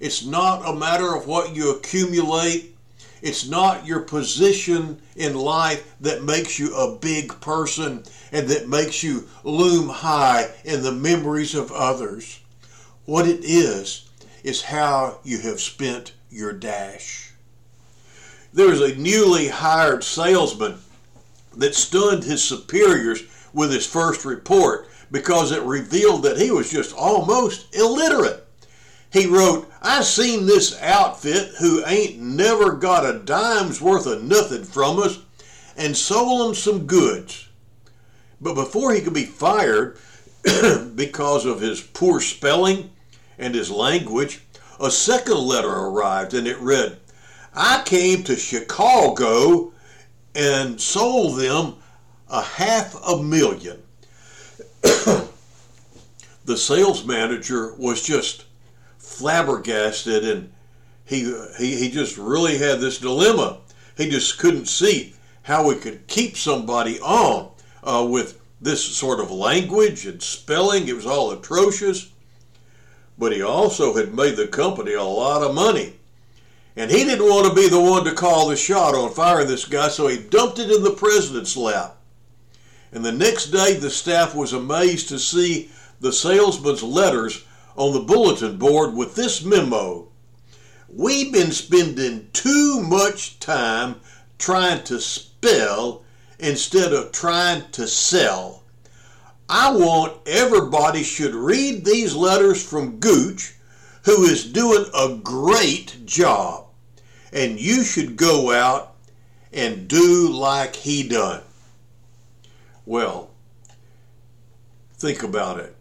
It's 0.00 0.24
not 0.24 0.68
a 0.68 0.74
matter 0.74 1.14
of 1.14 1.26
what 1.26 1.54
you 1.54 1.70
accumulate. 1.70 2.76
It's 3.22 3.48
not 3.48 3.86
your 3.86 4.00
position 4.00 5.00
in 5.14 5.34
life 5.34 5.94
that 6.00 6.24
makes 6.24 6.58
you 6.58 6.74
a 6.74 6.96
big 6.96 7.40
person 7.40 8.02
and 8.32 8.48
that 8.48 8.68
makes 8.68 9.04
you 9.04 9.28
loom 9.44 9.88
high 9.88 10.50
in 10.64 10.82
the 10.82 10.92
memories 10.92 11.54
of 11.54 11.70
others. 11.70 12.40
What 13.04 13.28
it 13.28 13.44
is, 13.44 14.08
is 14.42 14.62
how 14.62 15.18
you 15.22 15.38
have 15.38 15.60
spent 15.60 16.12
your 16.30 16.52
dash. 16.52 17.31
There 18.52 18.68
was 18.68 18.80
a 18.80 18.96
newly 18.96 19.48
hired 19.48 20.04
salesman 20.04 20.78
that 21.56 21.74
stunned 21.74 22.24
his 22.24 22.42
superiors 22.42 23.22
with 23.52 23.72
his 23.72 23.86
first 23.86 24.24
report 24.24 24.88
because 25.10 25.52
it 25.52 25.62
revealed 25.62 26.22
that 26.24 26.38
he 26.38 26.50
was 26.50 26.70
just 26.70 26.94
almost 26.94 27.74
illiterate. 27.74 28.46
He 29.12 29.26
wrote, 29.26 29.70
I 29.82 30.02
seen 30.02 30.46
this 30.46 30.80
outfit 30.80 31.52
who 31.58 31.84
ain't 31.86 32.18
never 32.18 32.72
got 32.72 33.04
a 33.04 33.18
dime's 33.18 33.80
worth 33.80 34.06
of 34.06 34.22
nothing 34.22 34.64
from 34.64 34.98
us 34.98 35.18
and 35.76 35.96
sold 35.96 36.46
them 36.46 36.54
some 36.54 36.86
goods. 36.86 37.48
But 38.40 38.54
before 38.54 38.92
he 38.92 39.00
could 39.02 39.14
be 39.14 39.26
fired 39.26 39.98
because 40.94 41.44
of 41.44 41.60
his 41.60 41.80
poor 41.80 42.20
spelling 42.20 42.90
and 43.38 43.54
his 43.54 43.70
language, 43.70 44.40
a 44.80 44.90
second 44.90 45.38
letter 45.38 45.70
arrived 45.70 46.34
and 46.34 46.46
it 46.46 46.58
read, 46.58 46.98
I 47.54 47.82
came 47.84 48.22
to 48.24 48.36
Chicago 48.36 49.72
and 50.34 50.80
sold 50.80 51.38
them 51.38 51.74
a 52.28 52.42
half 52.42 52.94
a 53.06 53.22
million. 53.22 53.82
the 54.82 56.56
sales 56.56 57.04
manager 57.04 57.74
was 57.74 58.02
just 58.02 58.44
flabbergasted 58.98 60.24
and 60.24 60.52
he, 61.04 61.34
he, 61.58 61.76
he 61.76 61.90
just 61.90 62.16
really 62.16 62.56
had 62.56 62.80
this 62.80 62.98
dilemma. 62.98 63.58
He 63.96 64.08
just 64.08 64.38
couldn't 64.38 64.66
see 64.66 65.14
how 65.42 65.68
we 65.68 65.74
could 65.74 66.06
keep 66.06 66.36
somebody 66.36 66.98
on 67.00 67.50
uh, 67.84 68.06
with 68.08 68.40
this 68.60 68.82
sort 68.82 69.20
of 69.20 69.30
language 69.30 70.06
and 70.06 70.22
spelling. 70.22 70.88
It 70.88 70.96
was 70.96 71.06
all 71.06 71.32
atrocious. 71.32 72.10
but 73.18 73.32
he 73.32 73.42
also 73.42 73.94
had 73.94 74.14
made 74.14 74.36
the 74.36 74.48
company 74.48 74.94
a 74.94 75.02
lot 75.02 75.42
of 75.42 75.54
money. 75.54 75.94
And 76.76 76.90
he 76.90 77.04
didn't 77.04 77.28
want 77.28 77.46
to 77.46 77.54
be 77.54 77.68
the 77.68 77.80
one 77.80 78.04
to 78.04 78.12
call 78.12 78.48
the 78.48 78.56
shot 78.56 78.94
on 78.94 79.12
firing 79.12 79.46
this 79.46 79.66
guy, 79.66 79.88
so 79.88 80.06
he 80.06 80.18
dumped 80.18 80.58
it 80.58 80.70
in 80.70 80.82
the 80.82 80.92
president's 80.92 81.56
lap. 81.56 81.96
And 82.92 83.04
the 83.04 83.12
next 83.12 83.46
day, 83.46 83.74
the 83.74 83.90
staff 83.90 84.34
was 84.34 84.52
amazed 84.52 85.08
to 85.08 85.18
see 85.18 85.70
the 86.00 86.12
salesman's 86.12 86.82
letters 86.82 87.44
on 87.76 87.92
the 87.92 88.00
bulletin 88.00 88.56
board 88.58 88.94
with 88.94 89.14
this 89.14 89.44
memo 89.44 90.08
We've 90.94 91.32
been 91.32 91.52
spending 91.52 92.28
too 92.34 92.82
much 92.82 93.40
time 93.40 93.96
trying 94.36 94.84
to 94.84 95.00
spell 95.00 96.04
instead 96.38 96.92
of 96.92 97.12
trying 97.12 97.70
to 97.70 97.88
sell. 97.88 98.62
I 99.48 99.72
want 99.72 100.18
everybody 100.26 101.02
should 101.02 101.34
read 101.34 101.86
these 101.86 102.14
letters 102.14 102.62
from 102.62 102.98
Gooch, 102.98 103.54
who 104.04 104.24
is 104.24 104.44
doing 104.44 104.86
a 104.94 105.16
great 105.22 106.04
job. 106.04 106.66
And 107.32 107.58
you 107.58 107.84
should 107.84 108.16
go 108.16 108.52
out 108.52 108.94
and 109.52 109.88
do 109.88 110.30
like 110.30 110.76
he 110.76 111.08
done. 111.08 111.42
Well, 112.84 113.30
think 114.94 115.22
about 115.22 115.60
it. 115.60 115.76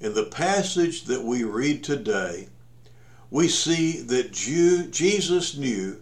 In 0.00 0.14
the 0.14 0.24
passage 0.24 1.04
that 1.04 1.22
we 1.22 1.44
read 1.44 1.84
today, 1.84 2.48
we 3.30 3.48
see 3.48 4.00
that 4.02 4.32
Jesus 4.32 5.56
knew 5.56 6.00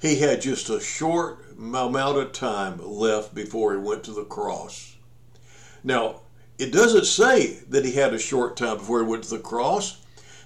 he 0.00 0.16
had 0.16 0.40
just 0.40 0.70
a 0.70 0.80
short 0.80 1.44
amount 1.58 2.18
of 2.18 2.32
time 2.32 2.78
left 2.82 3.34
before 3.34 3.72
he 3.72 3.78
went 3.78 4.04
to 4.04 4.12
the 4.12 4.24
cross. 4.24 4.96
Now, 5.84 6.20
it 6.58 6.72
doesn't 6.72 7.06
say 7.06 7.58
that 7.68 7.84
he 7.84 7.92
had 7.92 8.14
a 8.14 8.18
short 8.18 8.56
time 8.56 8.78
before 8.78 9.00
he 9.02 9.10
went 9.10 9.24
to 9.24 9.30
the 9.30 9.38
cross. 9.38 9.98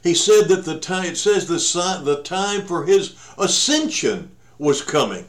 He 0.07 0.15
said 0.15 0.47
that 0.51 0.65
the 0.65 0.79
time, 0.79 1.07
it 1.07 1.17
says 1.17 1.49
the, 1.49 2.01
the 2.05 2.23
time 2.23 2.65
for 2.65 2.85
his 2.85 3.17
ascension 3.37 4.31
was 4.57 4.81
coming. 4.81 5.27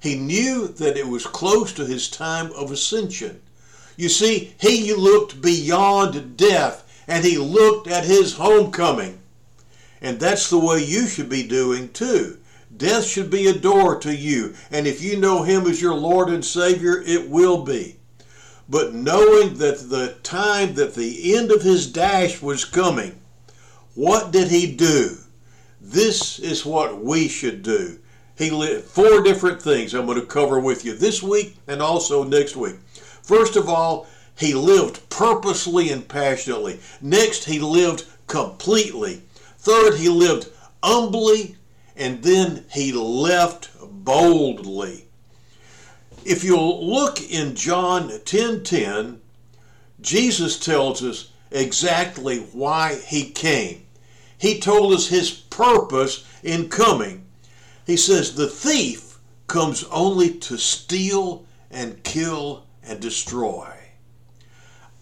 He 0.00 0.14
knew 0.14 0.66
that 0.66 0.96
it 0.96 1.08
was 1.08 1.26
close 1.26 1.74
to 1.74 1.84
his 1.84 2.08
time 2.08 2.50
of 2.52 2.72
ascension. 2.72 3.42
You 3.98 4.08
see, 4.08 4.54
he 4.58 4.94
looked 4.94 5.42
beyond 5.42 6.38
death 6.38 7.04
and 7.06 7.22
he 7.22 7.36
looked 7.36 7.86
at 7.86 8.06
his 8.06 8.32
homecoming. 8.32 9.18
And 10.00 10.18
that's 10.18 10.48
the 10.48 10.58
way 10.58 10.82
you 10.82 11.06
should 11.06 11.28
be 11.28 11.46
doing 11.46 11.90
too. 11.90 12.38
Death 12.74 13.04
should 13.04 13.28
be 13.28 13.46
a 13.46 13.52
door 13.52 13.98
to 13.98 14.16
you. 14.16 14.54
And 14.70 14.86
if 14.86 15.02
you 15.02 15.18
know 15.18 15.42
him 15.42 15.66
as 15.66 15.82
your 15.82 15.94
Lord 15.94 16.30
and 16.30 16.42
Savior, 16.42 17.02
it 17.06 17.28
will 17.28 17.62
be. 17.62 17.96
But 18.70 18.94
knowing 18.94 19.58
that 19.58 19.90
the 19.90 20.16
time 20.22 20.76
that 20.76 20.94
the 20.94 21.36
end 21.36 21.52
of 21.52 21.60
his 21.60 21.86
dash 21.86 22.40
was 22.40 22.64
coming, 22.64 23.18
what 23.94 24.30
did 24.30 24.48
he 24.48 24.74
do? 24.74 25.16
This 25.80 26.38
is 26.38 26.64
what 26.64 27.02
we 27.02 27.28
should 27.28 27.62
do. 27.62 27.98
He 28.36 28.50
lived 28.50 28.84
four 28.84 29.22
different 29.22 29.60
things 29.60 29.94
I'm 29.94 30.06
going 30.06 30.20
to 30.20 30.26
cover 30.26 30.58
with 30.58 30.84
you 30.84 30.94
this 30.94 31.22
week 31.22 31.56
and 31.66 31.82
also 31.82 32.24
next 32.24 32.56
week. 32.56 32.76
First 33.22 33.56
of 33.56 33.68
all, 33.68 34.06
he 34.38 34.54
lived 34.54 35.08
purposely 35.10 35.90
and 35.90 36.06
passionately. 36.08 36.80
Next, 37.00 37.44
he 37.44 37.58
lived 37.58 38.04
completely. 38.26 39.22
Third, 39.58 39.94
he 39.94 40.08
lived 40.08 40.48
humbly. 40.82 41.56
And 41.94 42.22
then 42.22 42.64
he 42.72 42.92
left 42.92 43.70
boldly. 43.82 45.04
If 46.24 46.42
you'll 46.42 46.88
look 46.88 47.20
in 47.20 47.54
John 47.54 48.08
10:10, 48.08 48.64
10, 48.64 49.20
Jesus 50.00 50.58
tells 50.58 51.02
us 51.02 51.28
exactly 51.52 52.38
why 52.52 52.96
he 53.06 53.30
came. 53.30 53.86
He 54.36 54.58
told 54.58 54.92
us 54.92 55.08
his 55.08 55.30
purpose 55.30 56.24
in 56.42 56.68
coming. 56.68 57.26
He 57.86 57.96
says, 57.96 58.34
The 58.34 58.48
thief 58.48 59.18
comes 59.46 59.84
only 59.84 60.30
to 60.30 60.56
steal 60.56 61.44
and 61.70 62.02
kill 62.02 62.66
and 62.82 63.00
destroy. 63.00 63.68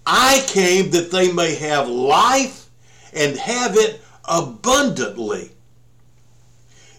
I 0.06 0.44
came 0.46 0.90
that 0.90 1.10
they 1.10 1.32
may 1.32 1.54
have 1.54 1.88
life 1.88 2.68
and 3.12 3.36
have 3.36 3.76
it 3.76 4.00
abundantly. 4.24 5.52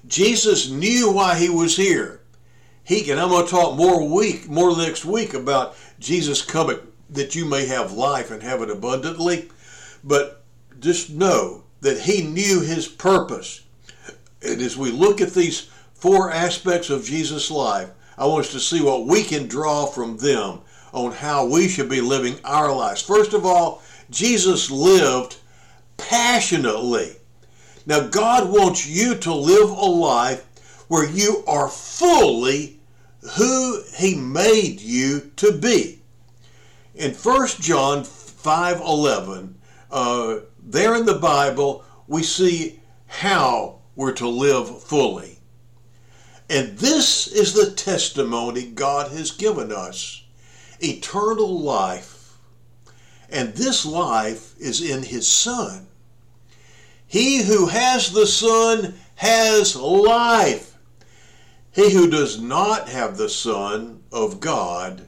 Jesus 0.07 0.69
knew 0.69 1.11
why 1.11 1.37
he 1.37 1.49
was 1.49 1.77
here. 1.77 2.21
He 2.83 3.09
and 3.11 3.19
I'm 3.19 3.29
going 3.29 3.45
to 3.45 3.51
talk 3.51 3.77
more 3.77 4.07
week, 4.07 4.49
more 4.49 4.75
next 4.75 5.05
week 5.05 5.33
about 5.33 5.75
Jesus 5.99 6.41
coming 6.41 6.79
that 7.11 7.35
you 7.35 7.45
may 7.45 7.65
have 7.65 7.91
life 7.91 8.31
and 8.31 8.41
have 8.41 8.61
it 8.61 8.69
abundantly. 8.69 9.49
But 10.03 10.43
just 10.79 11.11
know 11.11 11.63
that 11.81 11.99
he 11.99 12.23
knew 12.23 12.61
his 12.61 12.87
purpose. 12.87 13.61
And 14.41 14.61
as 14.61 14.77
we 14.77 14.91
look 14.91 15.21
at 15.21 15.33
these 15.33 15.69
four 15.93 16.31
aspects 16.31 16.89
of 16.89 17.05
Jesus' 17.05 17.51
life, 17.51 17.89
I 18.17 18.25
want 18.25 18.45
us 18.45 18.51
to 18.53 18.59
see 18.59 18.81
what 18.81 19.07
we 19.07 19.23
can 19.23 19.47
draw 19.47 19.85
from 19.85 20.17
them 20.17 20.61
on 20.93 21.11
how 21.11 21.45
we 21.45 21.67
should 21.67 21.89
be 21.89 22.01
living 22.01 22.35
our 22.43 22.73
lives. 22.73 23.01
First 23.01 23.33
of 23.33 23.45
all, 23.45 23.81
Jesus 24.09 24.69
lived 24.69 25.37
passionately. 25.97 27.15
Now, 27.85 28.07
God 28.07 28.51
wants 28.51 28.87
you 28.87 29.15
to 29.15 29.33
live 29.33 29.69
a 29.69 29.85
life 29.85 30.45
where 30.87 31.09
you 31.09 31.43
are 31.47 31.69
fully 31.69 32.79
who 33.37 33.81
He 33.95 34.15
made 34.15 34.81
you 34.81 35.31
to 35.37 35.51
be. 35.51 36.00
In 36.93 37.13
1 37.13 37.61
John 37.61 38.03
5:11, 38.03 39.55
uh, 39.89 40.39
there 40.61 40.93
in 40.95 41.05
the 41.05 41.15
Bible, 41.15 41.85
we 42.07 42.21
see 42.21 42.81
how 43.07 43.79
we're 43.95 44.11
to 44.13 44.27
live 44.27 44.83
fully. 44.83 45.39
And 46.49 46.77
this 46.77 47.27
is 47.27 47.53
the 47.53 47.71
testimony 47.71 48.63
God 48.63 49.11
has 49.11 49.31
given 49.31 49.71
us 49.71 50.23
eternal 50.81 51.61
life. 51.61 52.33
And 53.29 53.55
this 53.55 53.85
life 53.85 54.53
is 54.59 54.81
in 54.81 55.03
His 55.03 55.27
Son. 55.27 55.87
He 57.07 57.43
who 57.43 57.67
has 57.67 58.11
the 58.11 58.27
Son 58.27 58.95
has 59.15 59.77
life. 59.77 60.77
He 61.71 61.91
who 61.91 62.09
does 62.09 62.41
not 62.41 62.89
have 62.89 63.15
the 63.15 63.29
Son 63.29 64.03
of 64.11 64.41
God 64.41 65.07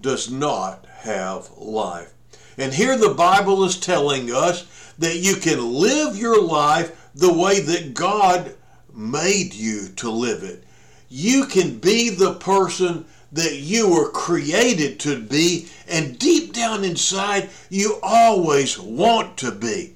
does 0.00 0.28
not 0.28 0.84
have 1.02 1.50
life. 1.56 2.12
And 2.58 2.74
here 2.74 2.96
the 2.96 3.14
Bible 3.14 3.64
is 3.64 3.78
telling 3.78 4.30
us 4.30 4.66
that 4.98 5.16
you 5.16 5.36
can 5.36 5.72
live 5.72 6.16
your 6.16 6.40
life 6.40 7.10
the 7.14 7.32
way 7.32 7.60
that 7.60 7.94
God 7.94 8.54
made 8.94 9.54
you 9.54 9.88
to 9.96 10.10
live 10.10 10.42
it. 10.42 10.64
You 11.08 11.46
can 11.46 11.78
be 11.78 12.10
the 12.10 12.34
person 12.34 13.04
that 13.32 13.54
you 13.54 13.88
were 13.88 14.10
created 14.10 15.00
to 15.00 15.18
be, 15.18 15.68
and 15.88 16.18
deep 16.18 16.52
down 16.52 16.84
inside, 16.84 17.48
you 17.70 17.98
always 18.02 18.78
want 18.78 19.38
to 19.38 19.50
be 19.50 19.94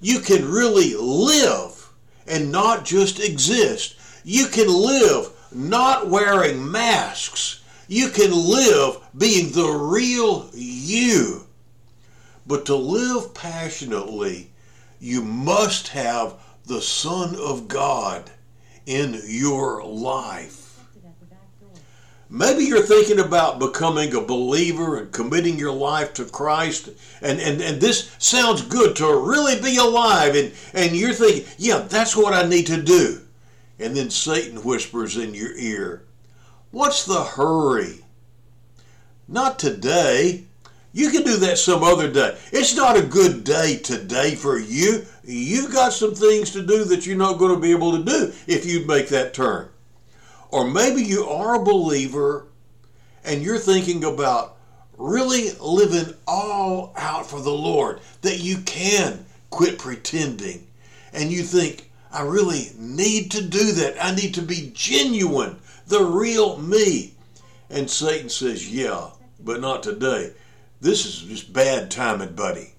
you 0.00 0.20
can 0.20 0.48
really 0.48 0.94
live 0.94 1.90
and 2.26 2.52
not 2.52 2.84
just 2.84 3.20
exist. 3.20 3.96
You 4.24 4.46
can 4.46 4.68
live 4.68 5.30
not 5.52 6.08
wearing 6.08 6.70
masks. 6.70 7.57
You 7.88 8.10
can 8.10 8.30
live 8.30 8.98
being 9.16 9.50
the 9.50 9.68
real 9.68 10.50
you. 10.52 11.46
But 12.46 12.66
to 12.66 12.76
live 12.76 13.34
passionately, 13.34 14.50
you 15.00 15.22
must 15.22 15.88
have 15.88 16.34
the 16.66 16.82
Son 16.82 17.34
of 17.36 17.66
God 17.66 18.30
in 18.86 19.20
your 19.26 19.82
life. 19.84 20.68
Maybe 22.30 22.64
you're 22.64 22.82
thinking 22.82 23.20
about 23.20 23.58
becoming 23.58 24.14
a 24.14 24.20
believer 24.20 24.98
and 24.98 25.10
committing 25.10 25.58
your 25.58 25.72
life 25.72 26.12
to 26.14 26.26
Christ, 26.26 26.90
and, 27.22 27.40
and, 27.40 27.62
and 27.62 27.80
this 27.80 28.14
sounds 28.18 28.60
good 28.60 28.96
to 28.96 29.06
really 29.06 29.58
be 29.62 29.78
alive, 29.78 30.34
and, 30.34 30.52
and 30.74 30.94
you're 30.94 31.14
thinking, 31.14 31.46
yeah, 31.56 31.78
that's 31.88 32.14
what 32.14 32.34
I 32.34 32.46
need 32.46 32.66
to 32.66 32.82
do. 32.82 33.22
And 33.78 33.96
then 33.96 34.10
Satan 34.10 34.62
whispers 34.62 35.16
in 35.16 35.32
your 35.32 35.56
ear, 35.56 36.02
What's 36.70 37.04
the 37.04 37.24
hurry? 37.24 38.04
Not 39.26 39.58
today. 39.58 40.44
You 40.92 41.10
can 41.10 41.22
do 41.22 41.36
that 41.38 41.58
some 41.58 41.82
other 41.82 42.10
day. 42.10 42.36
It's 42.52 42.74
not 42.74 42.96
a 42.96 43.02
good 43.02 43.44
day 43.44 43.78
today 43.78 44.34
for 44.34 44.58
you. 44.58 45.04
You've 45.24 45.72
got 45.72 45.92
some 45.92 46.14
things 46.14 46.50
to 46.52 46.66
do 46.66 46.84
that 46.84 47.06
you're 47.06 47.16
not 47.16 47.38
going 47.38 47.54
to 47.54 47.60
be 47.60 47.70
able 47.70 47.96
to 47.96 48.04
do 48.04 48.32
if 48.46 48.66
you 48.66 48.86
make 48.86 49.08
that 49.08 49.34
turn. 49.34 49.68
Or 50.50 50.68
maybe 50.68 51.02
you 51.02 51.24
are 51.24 51.54
a 51.54 51.64
believer 51.64 52.46
and 53.24 53.42
you're 53.42 53.58
thinking 53.58 54.04
about 54.04 54.56
really 54.96 55.50
living 55.60 56.14
all 56.26 56.92
out 56.96 57.26
for 57.26 57.40
the 57.40 57.52
Lord, 57.52 58.00
that 58.22 58.40
you 58.40 58.58
can 58.58 59.24
quit 59.50 59.78
pretending. 59.78 60.66
And 61.12 61.30
you 61.30 61.42
think, 61.42 61.90
I 62.10 62.22
really 62.22 62.70
need 62.76 63.30
to 63.32 63.42
do 63.42 63.72
that. 63.72 64.02
I 64.02 64.14
need 64.14 64.34
to 64.34 64.42
be 64.42 64.72
genuine, 64.74 65.58
the 65.88 66.04
real 66.04 66.58
me. 66.58 67.14
And 67.70 67.90
Satan 67.90 68.28
says, 68.28 68.72
Yeah, 68.72 69.10
but 69.40 69.60
not 69.60 69.82
today. 69.82 70.32
This 70.80 71.04
is 71.04 71.22
just 71.22 71.52
bad 71.52 71.90
timing, 71.90 72.34
buddy. 72.34 72.74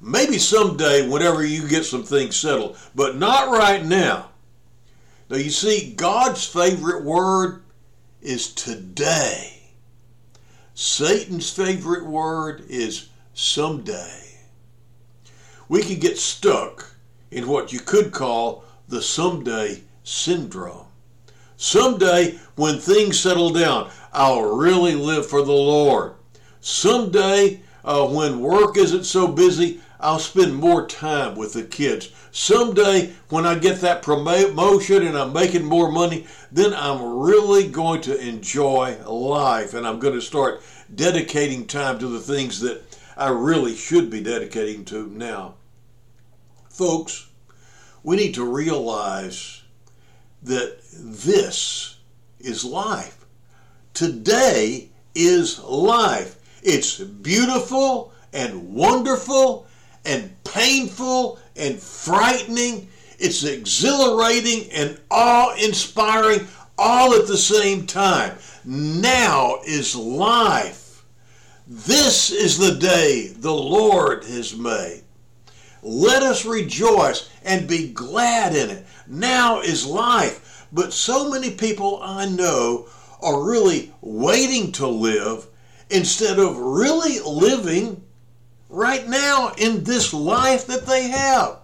Maybe 0.00 0.38
someday, 0.38 1.08
whenever 1.08 1.44
you 1.44 1.66
get 1.68 1.84
some 1.84 2.02
things 2.02 2.36
settled, 2.36 2.76
but 2.94 3.16
not 3.16 3.50
right 3.50 3.84
now. 3.84 4.30
Now, 5.30 5.36
you 5.36 5.50
see, 5.50 5.94
God's 5.94 6.44
favorite 6.44 7.04
word 7.04 7.62
is 8.20 8.52
today. 8.52 9.62
Satan's 10.74 11.50
favorite 11.50 12.04
word 12.04 12.64
is 12.68 13.08
someday. 13.32 14.20
We 15.68 15.82
can 15.82 15.98
get 15.98 16.18
stuck 16.18 16.94
in 17.30 17.48
what 17.48 17.72
you 17.72 17.80
could 17.80 18.12
call 18.12 18.64
the 18.88 19.00
someday 19.00 19.82
syndrome. 20.02 20.86
Someday, 21.56 22.38
when 22.56 22.78
things 22.78 23.18
settle 23.18 23.50
down, 23.50 23.90
I'll 24.12 24.42
really 24.42 24.94
live 24.94 25.26
for 25.26 25.42
the 25.42 25.52
Lord. 25.52 26.14
Someday, 26.60 27.60
uh, 27.84 28.06
when 28.06 28.40
work 28.40 28.76
isn't 28.76 29.04
so 29.04 29.28
busy, 29.28 29.80
I'll 30.00 30.18
spend 30.18 30.54
more 30.54 30.86
time 30.86 31.34
with 31.34 31.52
the 31.52 31.62
kids. 31.62 32.10
Someday, 32.30 33.12
when 33.28 33.46
I 33.46 33.54
get 33.54 33.80
that 33.80 34.02
promotion 34.02 35.06
and 35.06 35.16
I'm 35.16 35.32
making 35.32 35.64
more 35.64 35.90
money, 35.90 36.26
then 36.50 36.74
I'm 36.74 37.18
really 37.20 37.68
going 37.68 38.00
to 38.02 38.18
enjoy 38.18 38.98
life 39.06 39.72
and 39.72 39.86
I'm 39.86 39.98
going 39.98 40.14
to 40.14 40.20
start 40.20 40.62
dedicating 40.94 41.66
time 41.66 41.98
to 42.00 42.08
the 42.08 42.20
things 42.20 42.60
that 42.60 42.82
I 43.16 43.28
really 43.30 43.76
should 43.76 44.10
be 44.10 44.22
dedicating 44.22 44.84
to 44.86 45.06
now. 45.06 45.54
Folks, 46.68 47.28
we 48.02 48.16
need 48.16 48.34
to 48.34 48.44
realize 48.44 49.62
that 50.42 50.83
this 50.96 51.98
is 52.40 52.64
life. 52.64 53.24
Today 53.92 54.88
is 55.14 55.58
life. 55.60 56.38
It's 56.62 56.98
beautiful 56.98 58.12
and 58.32 58.74
wonderful 58.74 59.66
and 60.04 60.30
painful 60.44 61.38
and 61.56 61.78
frightening. 61.78 62.88
It's 63.18 63.44
exhilarating 63.44 64.70
and 64.72 65.00
awe 65.10 65.54
inspiring 65.56 66.46
all 66.76 67.14
at 67.14 67.26
the 67.26 67.36
same 67.36 67.86
time. 67.86 68.36
Now 68.64 69.60
is 69.66 69.94
life. 69.94 71.04
This 71.66 72.30
is 72.30 72.58
the 72.58 72.74
day 72.74 73.28
the 73.28 73.54
Lord 73.54 74.24
has 74.24 74.56
made. 74.56 75.02
Let 75.82 76.22
us 76.22 76.44
rejoice 76.44 77.30
and 77.44 77.68
be 77.68 77.92
glad 77.92 78.56
in 78.56 78.70
it. 78.70 78.86
Now 79.06 79.60
is 79.60 79.86
life. 79.86 80.53
But 80.74 80.92
so 80.92 81.30
many 81.30 81.52
people 81.52 82.00
I 82.02 82.26
know 82.26 82.88
are 83.22 83.48
really 83.48 83.92
waiting 84.00 84.72
to 84.72 84.88
live 84.88 85.46
instead 85.88 86.40
of 86.40 86.58
really 86.58 87.20
living 87.20 88.02
right 88.68 89.08
now 89.08 89.52
in 89.56 89.84
this 89.84 90.12
life 90.12 90.66
that 90.66 90.84
they 90.84 91.08
have. 91.08 91.58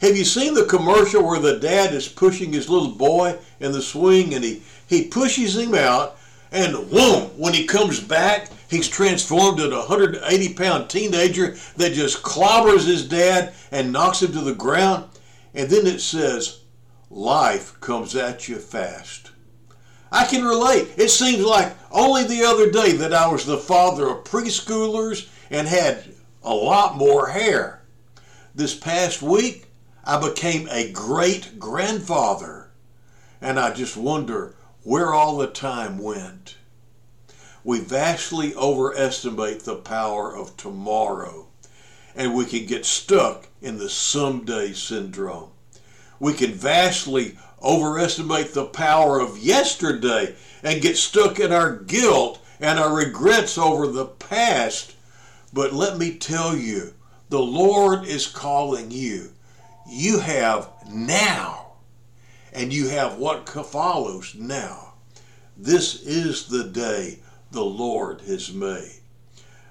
Have 0.00 0.16
you 0.16 0.24
seen 0.24 0.54
the 0.54 0.66
commercial 0.66 1.26
where 1.26 1.40
the 1.40 1.58
dad 1.58 1.92
is 1.92 2.06
pushing 2.06 2.52
his 2.52 2.68
little 2.68 2.92
boy 2.92 3.38
in 3.58 3.72
the 3.72 3.82
swing 3.82 4.34
and 4.34 4.44
he, 4.44 4.62
he 4.86 5.08
pushes 5.08 5.56
him 5.56 5.74
out 5.74 6.16
and 6.52 6.74
whoom, 6.74 7.22
when 7.36 7.54
he 7.54 7.66
comes 7.66 7.98
back, 7.98 8.50
he's 8.70 8.88
transformed 8.88 9.58
into 9.58 9.74
a 9.74 9.80
180 9.80 10.54
pound 10.54 10.88
teenager 10.88 11.56
that 11.76 11.92
just 11.92 12.22
clobbers 12.22 12.86
his 12.86 13.08
dad 13.08 13.52
and 13.72 13.92
knocks 13.92 14.22
him 14.22 14.30
to 14.30 14.42
the 14.42 14.54
ground. 14.54 15.06
And 15.54 15.68
then 15.68 15.88
it 15.88 16.00
says, 16.00 16.60
Life 17.08 17.80
comes 17.80 18.16
at 18.16 18.48
you 18.48 18.56
fast. 18.56 19.30
I 20.10 20.26
can 20.26 20.44
relate. 20.44 20.88
It 20.96 21.10
seems 21.10 21.44
like 21.44 21.72
only 21.92 22.24
the 22.24 22.44
other 22.44 22.70
day 22.70 22.92
that 22.92 23.14
I 23.14 23.28
was 23.28 23.46
the 23.46 23.58
father 23.58 24.08
of 24.08 24.24
preschoolers 24.24 25.28
and 25.48 25.68
had 25.68 26.14
a 26.42 26.52
lot 26.52 26.96
more 26.96 27.28
hair. 27.28 27.82
This 28.54 28.74
past 28.74 29.22
week, 29.22 29.66
I 30.04 30.20
became 30.20 30.68
a 30.68 30.90
great 30.90 31.58
grandfather, 31.60 32.70
and 33.40 33.58
I 33.58 33.72
just 33.72 33.96
wonder 33.96 34.54
where 34.82 35.12
all 35.12 35.36
the 35.36 35.46
time 35.46 35.98
went. 35.98 36.56
We 37.62 37.80
vastly 37.80 38.54
overestimate 38.54 39.64
the 39.64 39.76
power 39.76 40.34
of 40.34 40.56
tomorrow, 40.56 41.48
and 42.14 42.34
we 42.34 42.46
can 42.46 42.66
get 42.66 42.84
stuck 42.84 43.48
in 43.60 43.78
the 43.78 43.90
someday 43.90 44.72
syndrome. 44.72 45.50
We 46.20 46.32
can 46.34 46.52
vastly 46.52 47.36
overestimate 47.62 48.54
the 48.54 48.66
power 48.66 49.20
of 49.20 49.38
yesterday 49.38 50.34
and 50.62 50.82
get 50.82 50.96
stuck 50.96 51.40
in 51.40 51.52
our 51.52 51.76
guilt 51.76 52.40
and 52.60 52.78
our 52.78 52.94
regrets 52.94 53.58
over 53.58 53.86
the 53.86 54.06
past 54.06 54.94
but 55.56 55.72
let 55.72 55.96
me 55.96 56.14
tell 56.14 56.54
you, 56.54 56.92
the 57.30 57.40
Lord 57.40 58.04
is 58.04 58.26
calling 58.26 58.90
you. 58.90 59.30
You 59.88 60.18
have 60.18 60.68
now, 60.90 61.72
and 62.52 62.74
you 62.74 62.88
have 62.88 63.16
what 63.16 63.48
follows 63.48 64.34
now. 64.34 64.92
This 65.56 66.02
is 66.02 66.48
the 66.48 66.64
day 66.64 67.20
the 67.52 67.64
Lord 67.64 68.20
has 68.22 68.52
made. 68.52 69.00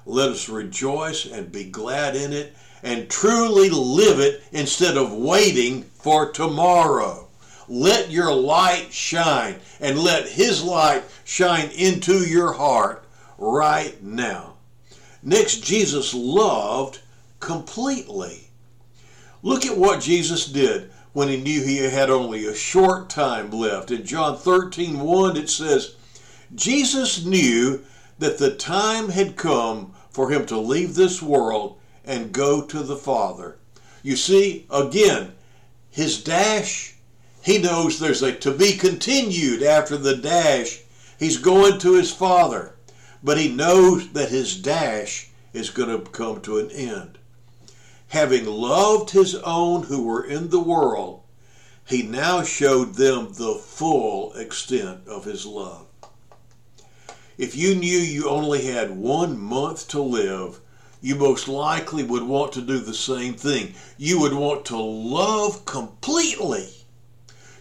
Let 0.08 0.30
us 0.30 0.50
rejoice 0.50 1.26
and 1.28 1.52
be 1.52 1.66
glad 1.66 2.16
in 2.16 2.34
it 2.34 2.56
and 2.86 3.10
truly 3.10 3.70
live 3.70 4.20
it 4.20 4.44
instead 4.52 4.96
of 4.96 5.12
waiting 5.12 5.82
for 5.96 6.32
tomorrow. 6.32 7.28
Let 7.68 8.12
your 8.12 8.32
light 8.32 8.94
shine 8.94 9.56
and 9.82 9.98
let 9.98 10.30
His 10.30 10.64
light 10.64 11.04
shine 11.24 11.72
into 11.72 12.20
your 12.20 12.54
heart 12.54 13.04
right 13.40 14.02
now. 14.04 14.54
Next, 15.24 15.64
Jesus 15.64 16.14
loved 16.14 17.00
completely. 17.40 18.52
Look 19.42 19.66
at 19.66 19.78
what 19.78 20.02
Jesus 20.02 20.46
did 20.46 20.92
when 21.14 21.28
he 21.28 21.38
knew 21.38 21.64
he 21.64 21.78
had 21.78 22.12
only 22.12 22.46
a 22.46 22.54
short 22.54 23.10
time 23.10 23.50
left. 23.50 23.90
In 23.90 24.06
John 24.06 24.38
13 24.38 25.00
1, 25.00 25.38
it 25.38 25.50
says, 25.50 25.96
Jesus 26.54 27.26
knew 27.26 27.84
that 28.20 28.38
the 28.38 28.54
time 28.54 29.10
had 29.10 29.36
come 29.36 29.94
for 30.12 30.30
him 30.30 30.46
to 30.46 30.60
leave 30.60 30.94
this 30.94 31.22
world 31.22 31.80
and 32.06 32.32
go 32.32 32.62
to 32.62 32.84
the 32.84 32.96
Father. 32.96 33.58
You 34.04 34.16
see, 34.16 34.66
again, 34.70 35.34
his 35.90 36.24
dash, 36.24 36.96
he 37.42 37.58
knows 37.58 38.00
there's 38.00 38.22
a 38.22 38.34
to 38.34 38.52
be 38.52 38.74
continued 38.74 39.64
after 39.64 39.98
the 39.98 40.16
dash. 40.16 40.82
He's 41.18 41.38
going 41.38 41.80
to 41.80 41.94
his 41.94 42.12
Father 42.12 42.76
but 43.26 43.40
he 43.40 43.52
knows 43.52 44.10
that 44.10 44.30
his 44.30 44.56
dash 44.56 45.30
is 45.52 45.72
going 45.72 45.90
to 45.90 46.12
come 46.12 46.40
to 46.42 46.60
an 46.60 46.70
end. 46.70 47.18
Having 48.10 48.46
loved 48.46 49.10
his 49.10 49.34
own 49.38 49.84
who 49.84 50.04
were 50.04 50.24
in 50.24 50.52
the 50.52 50.60
world, 50.60 51.24
he 51.88 52.04
now 52.04 52.44
showed 52.44 52.94
them 52.94 53.34
the 53.34 53.56
full 53.56 54.32
extent 54.34 55.08
of 55.08 55.26
his 55.26 55.44
love. 55.44 55.88
If 57.36 57.56
you 57.56 57.74
knew 57.74 57.98
you 57.98 58.30
only 58.30 58.66
had 58.66 58.96
one 58.96 59.40
month 59.40 59.88
to 59.90 60.02
live, 60.02 60.60
you 61.06 61.16
most 61.16 61.48
likely 61.48 62.04
would 62.04 62.24
want 62.24 62.52
to 62.54 62.62
do 62.62 62.80
the 62.80 62.94
same 62.94 63.36
thing. 63.36 63.74
You 63.98 64.20
would 64.22 64.34
want 64.34 64.66
to 64.66 64.78
love 64.78 65.66
completely 65.66 66.68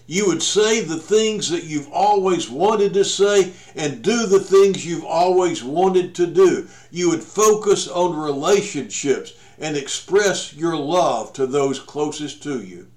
you 0.06 0.26
would 0.26 0.42
say 0.42 0.80
the 0.80 0.98
things 0.98 1.48
that 1.48 1.64
you've 1.64 1.90
always 1.90 2.50
wanted 2.50 2.92
to 2.92 3.04
say 3.04 3.52
and 3.74 4.02
do 4.02 4.26
the 4.26 4.40
things 4.40 4.84
you've 4.84 5.04
always 5.04 5.64
wanted 5.64 6.14
to 6.16 6.26
do. 6.26 6.68
You 6.90 7.08
would 7.10 7.22
focus 7.22 7.88
on 7.88 8.16
relationships 8.16 9.32
and 9.58 9.76
express 9.76 10.52
your 10.52 10.76
love 10.76 11.32
to 11.34 11.46
those 11.46 11.78
closest 11.78 12.42
to 12.42 12.62
you. 12.62 12.88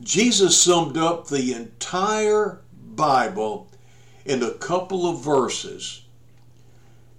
Jesus 0.00 0.58
summed 0.58 0.96
up 0.96 1.28
the 1.28 1.52
entire 1.52 2.62
Bible 2.72 3.68
in 4.24 4.42
a 4.42 4.52
couple 4.52 5.08
of 5.08 5.22
verses 5.22 6.03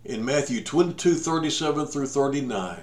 in 0.05 0.23
Matthew 0.23 0.63
22 0.63 1.15
37 1.15 1.87
through 1.87 2.05
39. 2.05 2.81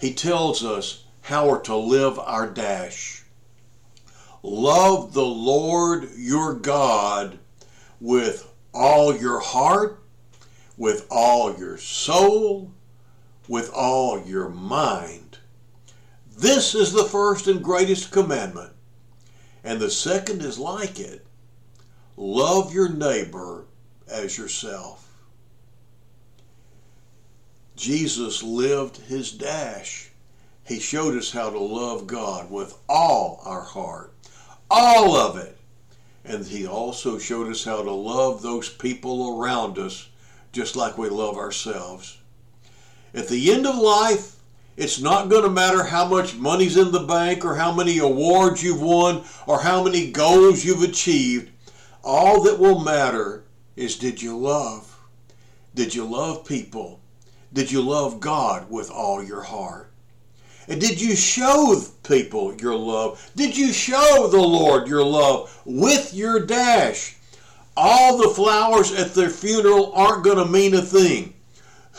He 0.00 0.14
tells 0.14 0.64
us 0.64 1.04
how 1.22 1.48
we're 1.48 1.60
to 1.62 1.74
live 1.74 2.18
our 2.20 2.48
dash. 2.48 3.24
Love 4.40 5.14
the 5.14 5.24
Lord 5.24 6.10
your 6.16 6.54
God 6.54 7.40
with 8.00 8.52
all 8.72 9.16
your 9.16 9.40
heart, 9.40 10.00
with 10.76 11.06
all 11.10 11.58
your 11.58 11.76
soul, 11.76 12.72
with 13.48 13.70
all 13.72 14.24
your 14.24 14.48
mind. 14.48 15.38
This 16.36 16.74
is 16.74 16.92
the 16.92 17.04
first 17.04 17.48
and 17.48 17.64
greatest 17.64 18.12
commandment. 18.12 18.72
And 19.64 19.80
the 19.80 19.90
second 19.90 20.42
is 20.42 20.58
like 20.58 21.00
it 21.00 21.26
love 22.16 22.72
your 22.72 22.88
neighbor 22.88 23.64
as 24.08 24.38
yourself. 24.38 25.04
Jesus 27.76 28.42
lived 28.42 28.96
his 28.98 29.32
dash. 29.32 30.10
He 30.66 30.78
showed 30.80 31.16
us 31.16 31.32
how 31.32 31.50
to 31.50 31.58
love 31.58 32.06
God 32.06 32.50
with 32.50 32.78
all 32.88 33.40
our 33.44 33.62
heart, 33.62 34.12
all 34.70 35.16
of 35.16 35.36
it. 35.36 35.56
And 36.24 36.46
he 36.46 36.66
also 36.66 37.18
showed 37.18 37.50
us 37.50 37.64
how 37.64 37.82
to 37.82 37.92
love 37.92 38.40
those 38.40 38.68
people 38.68 39.38
around 39.38 39.78
us 39.78 40.08
just 40.52 40.74
like 40.76 40.96
we 40.96 41.08
love 41.08 41.36
ourselves. 41.36 42.16
At 43.12 43.28
the 43.28 43.52
end 43.52 43.66
of 43.66 43.76
life, 43.76 44.36
It's 44.76 45.00
not 45.00 45.28
going 45.28 45.44
to 45.44 45.50
matter 45.50 45.84
how 45.84 46.04
much 46.04 46.34
money's 46.34 46.76
in 46.76 46.90
the 46.90 47.00
bank 47.00 47.44
or 47.44 47.54
how 47.54 47.72
many 47.72 47.98
awards 47.98 48.62
you've 48.62 48.80
won 48.82 49.22
or 49.46 49.60
how 49.60 49.84
many 49.84 50.10
goals 50.10 50.64
you've 50.64 50.82
achieved. 50.82 51.50
All 52.02 52.42
that 52.42 52.58
will 52.58 52.80
matter 52.80 53.44
is 53.76 53.96
did 53.96 54.20
you 54.20 54.36
love? 54.36 54.98
Did 55.74 55.94
you 55.94 56.04
love 56.04 56.44
people? 56.44 57.00
Did 57.54 57.70
you 57.70 57.80
love 57.80 58.18
God 58.18 58.68
with 58.68 58.90
all 58.90 59.22
your 59.22 59.42
heart? 59.42 59.88
And 60.66 60.80
did 60.80 61.00
you 61.00 61.14
show 61.14 61.80
people 62.02 62.52
your 62.56 62.74
love? 62.74 63.30
Did 63.36 63.56
you 63.56 63.72
show 63.72 64.26
the 64.28 64.42
Lord 64.42 64.88
your 64.88 65.04
love 65.04 65.62
with 65.64 66.12
your 66.12 66.40
dash? 66.40 67.16
All 67.76 68.18
the 68.18 68.34
flowers 68.34 68.92
at 68.92 69.14
their 69.14 69.30
funeral 69.30 69.92
aren't 69.94 70.24
going 70.24 70.38
to 70.38 70.50
mean 70.50 70.74
a 70.74 70.82
thing. 70.82 71.34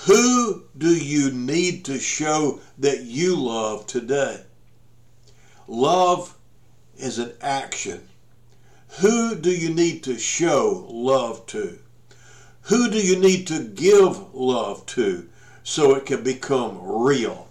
Who 0.08 0.64
do 0.78 0.94
you 0.94 1.32
need 1.32 1.86
to 1.86 2.00
show 2.00 2.60
that 2.80 3.04
you 3.04 3.38
love 3.38 3.88
today? 3.88 4.44
Love 5.68 6.36
is 6.98 7.18
an 7.18 7.32
action. 7.42 8.10
Who 9.00 9.36
do 9.36 9.52
you 9.52 9.74
need 9.74 10.04
to 10.04 10.18
show 10.18 10.86
love 10.90 11.46
to? 11.48 11.80
Who 12.64 12.90
do 12.90 12.98
you 12.98 13.18
need 13.18 13.48
to 13.48 13.64
give 13.64 14.34
love 14.34 14.86
to 14.88 15.30
so 15.66 15.96
it 15.96 16.06
can 16.06 16.24
become 16.24 16.80
real? 16.82 17.50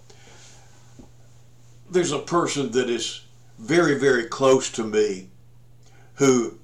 There's 1.91 2.13
a 2.13 2.21
person 2.21 2.71
that 2.71 2.89
is 2.89 3.25
very, 3.59 3.99
very 3.99 4.27
close 4.27 4.71
to 4.71 4.85
me 4.85 5.29
who 6.15 6.59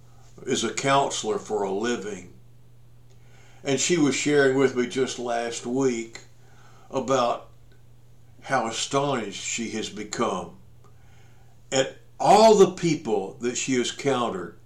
is 0.46 0.62
a 0.62 0.72
counselor 0.72 1.38
for 1.38 1.64
a 1.64 1.72
living. 1.72 2.32
And 3.64 3.80
she 3.80 3.98
was 3.98 4.14
sharing 4.14 4.56
with 4.56 4.76
me 4.76 4.86
just 4.86 5.18
last 5.18 5.66
week 5.66 6.20
about 6.88 7.48
how 8.42 8.68
astonished 8.68 9.42
she 9.42 9.70
has 9.70 9.90
become 9.90 10.52
at 11.72 11.98
all 12.20 12.54
the 12.54 12.70
people 12.70 13.36
that 13.40 13.56
she 13.56 13.74
has 13.74 13.90
countered 13.90 14.56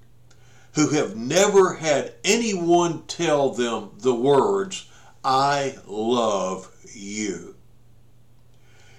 who 0.75 0.91
have 0.91 1.17
never 1.17 1.75
had 1.75 2.13
anyone 2.25 3.03
tell 3.07 3.51
them 3.51 3.91
the 3.99 4.15
words, 4.15 4.87
I 5.25 5.77
love 5.87 6.74
you. 6.95 7.55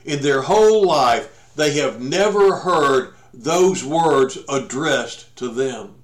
In 0.04 0.22
their 0.22 0.42
whole 0.42 0.86
life, 0.86 1.52
they 1.56 1.74
have 1.78 2.02
never 2.02 2.58
heard 2.58 3.14
those 3.34 3.84
words 3.84 4.38
addressed 4.48 5.36
to 5.38 5.50
them. 5.50 5.96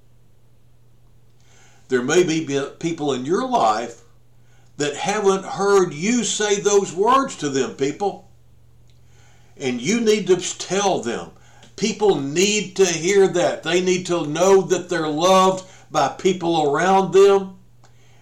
There 1.89 2.01
may 2.01 2.23
be 2.23 2.65
people 2.79 3.13
in 3.13 3.25
your 3.25 3.47
life 3.47 4.01
that 4.77 4.95
haven't 4.95 5.45
heard 5.45 5.93
you 5.93 6.23
say 6.23 6.55
those 6.59 6.93
words 6.93 7.35
to 7.37 7.49
them, 7.49 7.75
people. 7.75 8.29
And 9.57 9.81
you 9.81 10.01
need 10.01 10.27
to 10.27 10.37
tell 10.57 11.01
them. 11.01 11.31
People 11.75 12.19
need 12.19 12.75
to 12.77 12.85
hear 12.85 13.27
that. 13.27 13.63
They 13.63 13.81
need 13.81 14.05
to 14.07 14.25
know 14.25 14.61
that 14.61 14.89
they're 14.89 15.07
loved 15.07 15.65
by 15.91 16.09
people 16.09 16.71
around 16.71 17.11
them. 17.11 17.57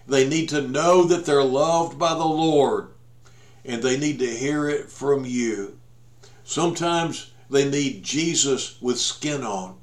They 0.06 0.28
need 0.28 0.48
to 0.50 0.60
know 0.60 1.04
that 1.04 1.24
they're 1.24 1.44
loved 1.44 1.98
by 1.98 2.14
the 2.14 2.24
Lord. 2.24 2.88
And 3.64 3.82
they 3.82 3.98
need 3.98 4.18
to 4.20 4.26
hear 4.26 4.68
it 4.68 4.90
from 4.90 5.24
you. 5.24 5.78
Sometimes 6.44 7.32
they 7.48 7.68
need 7.68 8.02
Jesus 8.02 8.80
with 8.80 8.98
skin 8.98 9.42
on. 9.42 9.76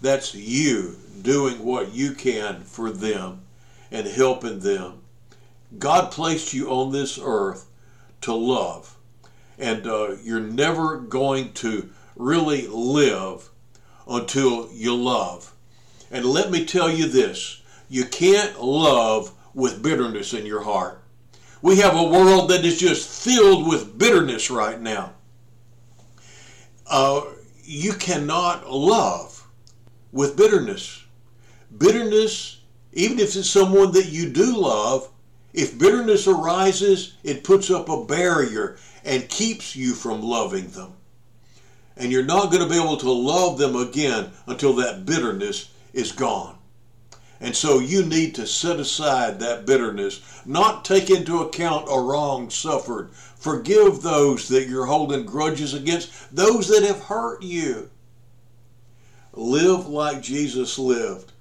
That's 0.00 0.34
you 0.34 0.96
doing 1.22 1.64
what 1.64 1.92
you 1.92 2.12
can 2.12 2.62
for 2.62 2.90
them 2.90 3.42
and 3.90 4.06
helping 4.06 4.60
them. 4.60 5.02
God 5.78 6.10
placed 6.10 6.52
you 6.52 6.70
on 6.70 6.92
this 6.92 7.18
earth 7.22 7.66
to 8.22 8.34
love. 8.34 8.96
And 9.58 9.86
uh, 9.86 10.16
you're 10.22 10.40
never 10.40 10.98
going 10.98 11.52
to 11.54 11.90
really 12.16 12.66
live 12.66 13.50
until 14.08 14.68
you 14.72 14.94
love. 14.94 15.52
And 16.10 16.24
let 16.24 16.50
me 16.50 16.64
tell 16.64 16.90
you 16.90 17.06
this 17.06 17.62
you 17.88 18.04
can't 18.04 18.60
love 18.60 19.32
with 19.52 19.82
bitterness 19.82 20.32
in 20.32 20.46
your 20.46 20.62
heart. 20.62 21.03
We 21.64 21.78
have 21.78 21.96
a 21.96 22.04
world 22.04 22.50
that 22.50 22.62
is 22.62 22.78
just 22.78 23.08
filled 23.08 23.66
with 23.66 23.96
bitterness 23.96 24.50
right 24.50 24.78
now. 24.78 25.14
Uh, 26.86 27.22
you 27.62 27.94
cannot 27.94 28.70
love 28.70 29.48
with 30.12 30.36
bitterness. 30.36 31.02
Bitterness, 31.78 32.60
even 32.92 33.18
if 33.18 33.34
it's 33.34 33.48
someone 33.48 33.92
that 33.92 34.10
you 34.10 34.28
do 34.28 34.58
love, 34.58 35.08
if 35.54 35.78
bitterness 35.78 36.28
arises, 36.28 37.14
it 37.24 37.44
puts 37.44 37.70
up 37.70 37.88
a 37.88 38.04
barrier 38.04 38.76
and 39.02 39.26
keeps 39.30 39.74
you 39.74 39.94
from 39.94 40.20
loving 40.20 40.68
them. 40.68 40.92
And 41.96 42.12
you're 42.12 42.26
not 42.26 42.50
going 42.50 42.62
to 42.62 42.68
be 42.68 42.78
able 42.78 42.98
to 42.98 43.10
love 43.10 43.56
them 43.56 43.74
again 43.74 44.32
until 44.46 44.74
that 44.74 45.06
bitterness 45.06 45.70
is 45.94 46.12
gone. 46.12 46.53
And 47.40 47.54
so 47.54 47.78
you 47.78 48.04
need 48.04 48.34
to 48.36 48.46
set 48.46 48.80
aside 48.80 49.40
that 49.40 49.66
bitterness, 49.66 50.20
not 50.46 50.84
take 50.84 51.10
into 51.10 51.42
account 51.42 51.88
a 51.90 52.00
wrong 52.00 52.48
suffered. 52.50 53.10
Forgive 53.12 54.02
those 54.02 54.48
that 54.48 54.68
you're 54.68 54.86
holding 54.86 55.26
grudges 55.26 55.74
against, 55.74 56.34
those 56.34 56.68
that 56.68 56.82
have 56.82 57.02
hurt 57.02 57.42
you. 57.42 57.90
Live 59.32 59.86
like 59.88 60.22
Jesus 60.22 60.78
lived 60.78 61.32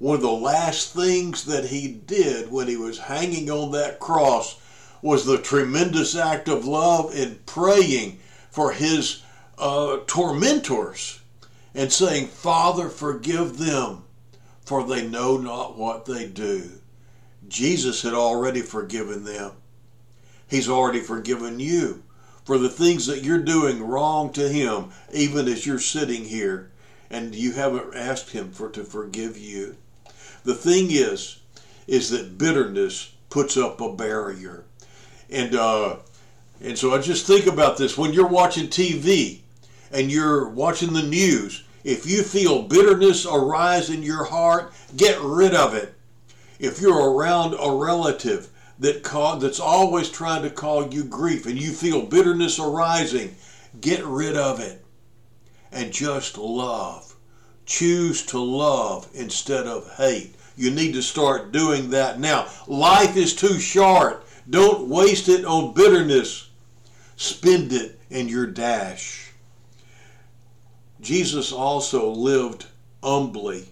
one 0.00 0.16
of 0.16 0.22
the 0.22 0.30
last 0.30 0.94
things 0.94 1.44
that 1.44 1.66
he 1.66 1.86
did 1.86 2.50
when 2.50 2.66
he 2.66 2.76
was 2.76 2.98
hanging 2.98 3.50
on 3.50 3.70
that 3.72 4.00
cross 4.00 4.58
was 5.02 5.26
the 5.26 5.36
tremendous 5.36 6.16
act 6.16 6.48
of 6.48 6.64
love 6.64 7.14
in 7.14 7.38
praying 7.44 8.18
for 8.50 8.72
his 8.72 9.22
uh, 9.58 9.98
tormentors 10.06 11.20
and 11.74 11.92
saying, 11.92 12.26
Father, 12.28 12.88
forgive 12.88 13.58
them, 13.58 14.02
for 14.70 14.84
they 14.84 15.04
know 15.04 15.36
not 15.36 15.76
what 15.76 16.04
they 16.04 16.28
do. 16.28 16.70
Jesus 17.48 18.02
had 18.02 18.14
already 18.14 18.60
forgiven 18.60 19.24
them. 19.24 19.50
He's 20.46 20.68
already 20.68 21.00
forgiven 21.00 21.58
you 21.58 22.04
for 22.44 22.56
the 22.56 22.68
things 22.68 23.06
that 23.06 23.24
you're 23.24 23.42
doing 23.42 23.82
wrong 23.82 24.32
to 24.34 24.48
him, 24.48 24.92
even 25.12 25.48
as 25.48 25.66
you're 25.66 25.80
sitting 25.80 26.22
here 26.22 26.70
and 27.10 27.34
you 27.34 27.50
haven't 27.50 27.96
asked 27.96 28.30
him 28.30 28.52
for 28.52 28.68
to 28.70 28.84
forgive 28.84 29.36
you. 29.36 29.74
The 30.44 30.54
thing 30.54 30.92
is, 30.92 31.40
is 31.88 32.10
that 32.10 32.38
bitterness 32.38 33.12
puts 33.28 33.56
up 33.56 33.80
a 33.80 33.92
barrier. 33.92 34.62
And, 35.28 35.56
uh, 35.56 35.96
and 36.62 36.78
so 36.78 36.94
I 36.94 37.00
just 37.00 37.26
think 37.26 37.48
about 37.48 37.76
this 37.76 37.98
when 37.98 38.12
you're 38.12 38.28
watching 38.28 38.68
TV 38.68 39.40
and 39.90 40.12
you're 40.12 40.48
watching 40.48 40.92
the 40.92 41.02
news, 41.02 41.64
if 41.84 42.06
you 42.06 42.22
feel 42.22 42.62
bitterness 42.62 43.26
arise 43.26 43.90
in 43.90 44.02
your 44.02 44.24
heart, 44.24 44.72
get 44.96 45.18
rid 45.20 45.54
of 45.54 45.74
it. 45.74 45.94
If 46.58 46.80
you're 46.80 47.12
around 47.12 47.54
a 47.54 47.72
relative 47.72 48.48
that 48.78 49.02
call, 49.02 49.36
that's 49.36 49.60
always 49.60 50.10
trying 50.10 50.42
to 50.42 50.50
cause 50.50 50.92
you 50.94 51.04
grief 51.04 51.46
and 51.46 51.58
you 51.58 51.72
feel 51.72 52.04
bitterness 52.04 52.58
arising, 52.58 53.34
get 53.80 54.04
rid 54.04 54.36
of 54.36 54.60
it 54.60 54.84
and 55.72 55.92
just 55.92 56.36
love. 56.36 57.14
Choose 57.66 58.26
to 58.26 58.38
love 58.38 59.08
instead 59.14 59.66
of 59.66 59.92
hate. 59.96 60.34
You 60.56 60.70
need 60.70 60.92
to 60.94 61.02
start 61.02 61.52
doing 61.52 61.90
that 61.90 62.18
now. 62.18 62.48
Life 62.66 63.16
is 63.16 63.34
too 63.34 63.58
short. 63.58 64.26
Don't 64.48 64.88
waste 64.88 65.28
it 65.28 65.44
on 65.44 65.72
bitterness. 65.72 66.50
Spend 67.16 67.72
it 67.72 67.98
in 68.10 68.28
your 68.28 68.46
dash. 68.46 69.29
Jesus 71.00 71.52
also 71.52 72.10
lived 72.10 72.66
humbly. 73.02 73.68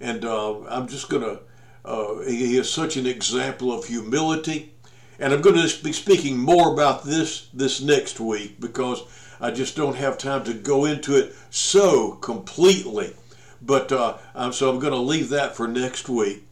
And 0.00 0.24
uh, 0.24 0.64
I'm 0.66 0.88
just 0.88 1.08
going 1.08 1.22
to, 1.22 1.40
uh, 1.84 2.20
he 2.22 2.56
is 2.56 2.70
such 2.70 2.96
an 2.96 3.06
example 3.06 3.72
of 3.72 3.86
humility. 3.86 4.72
And 5.18 5.32
I'm 5.32 5.40
going 5.40 5.56
to 5.56 5.82
be 5.84 5.92
speaking 5.92 6.38
more 6.38 6.72
about 6.72 7.04
this 7.04 7.48
this 7.54 7.80
next 7.80 8.20
week 8.20 8.60
because 8.60 9.02
I 9.40 9.50
just 9.50 9.76
don't 9.76 9.96
have 9.96 10.18
time 10.18 10.44
to 10.44 10.52
go 10.52 10.84
into 10.84 11.16
it 11.16 11.34
so 11.50 12.12
completely. 12.12 13.14
But 13.62 13.90
uh, 13.92 14.50
so 14.52 14.70
I'm 14.70 14.78
going 14.78 14.92
to 14.92 14.98
leave 14.98 15.30
that 15.30 15.56
for 15.56 15.66
next 15.66 16.08
week. 16.08 16.44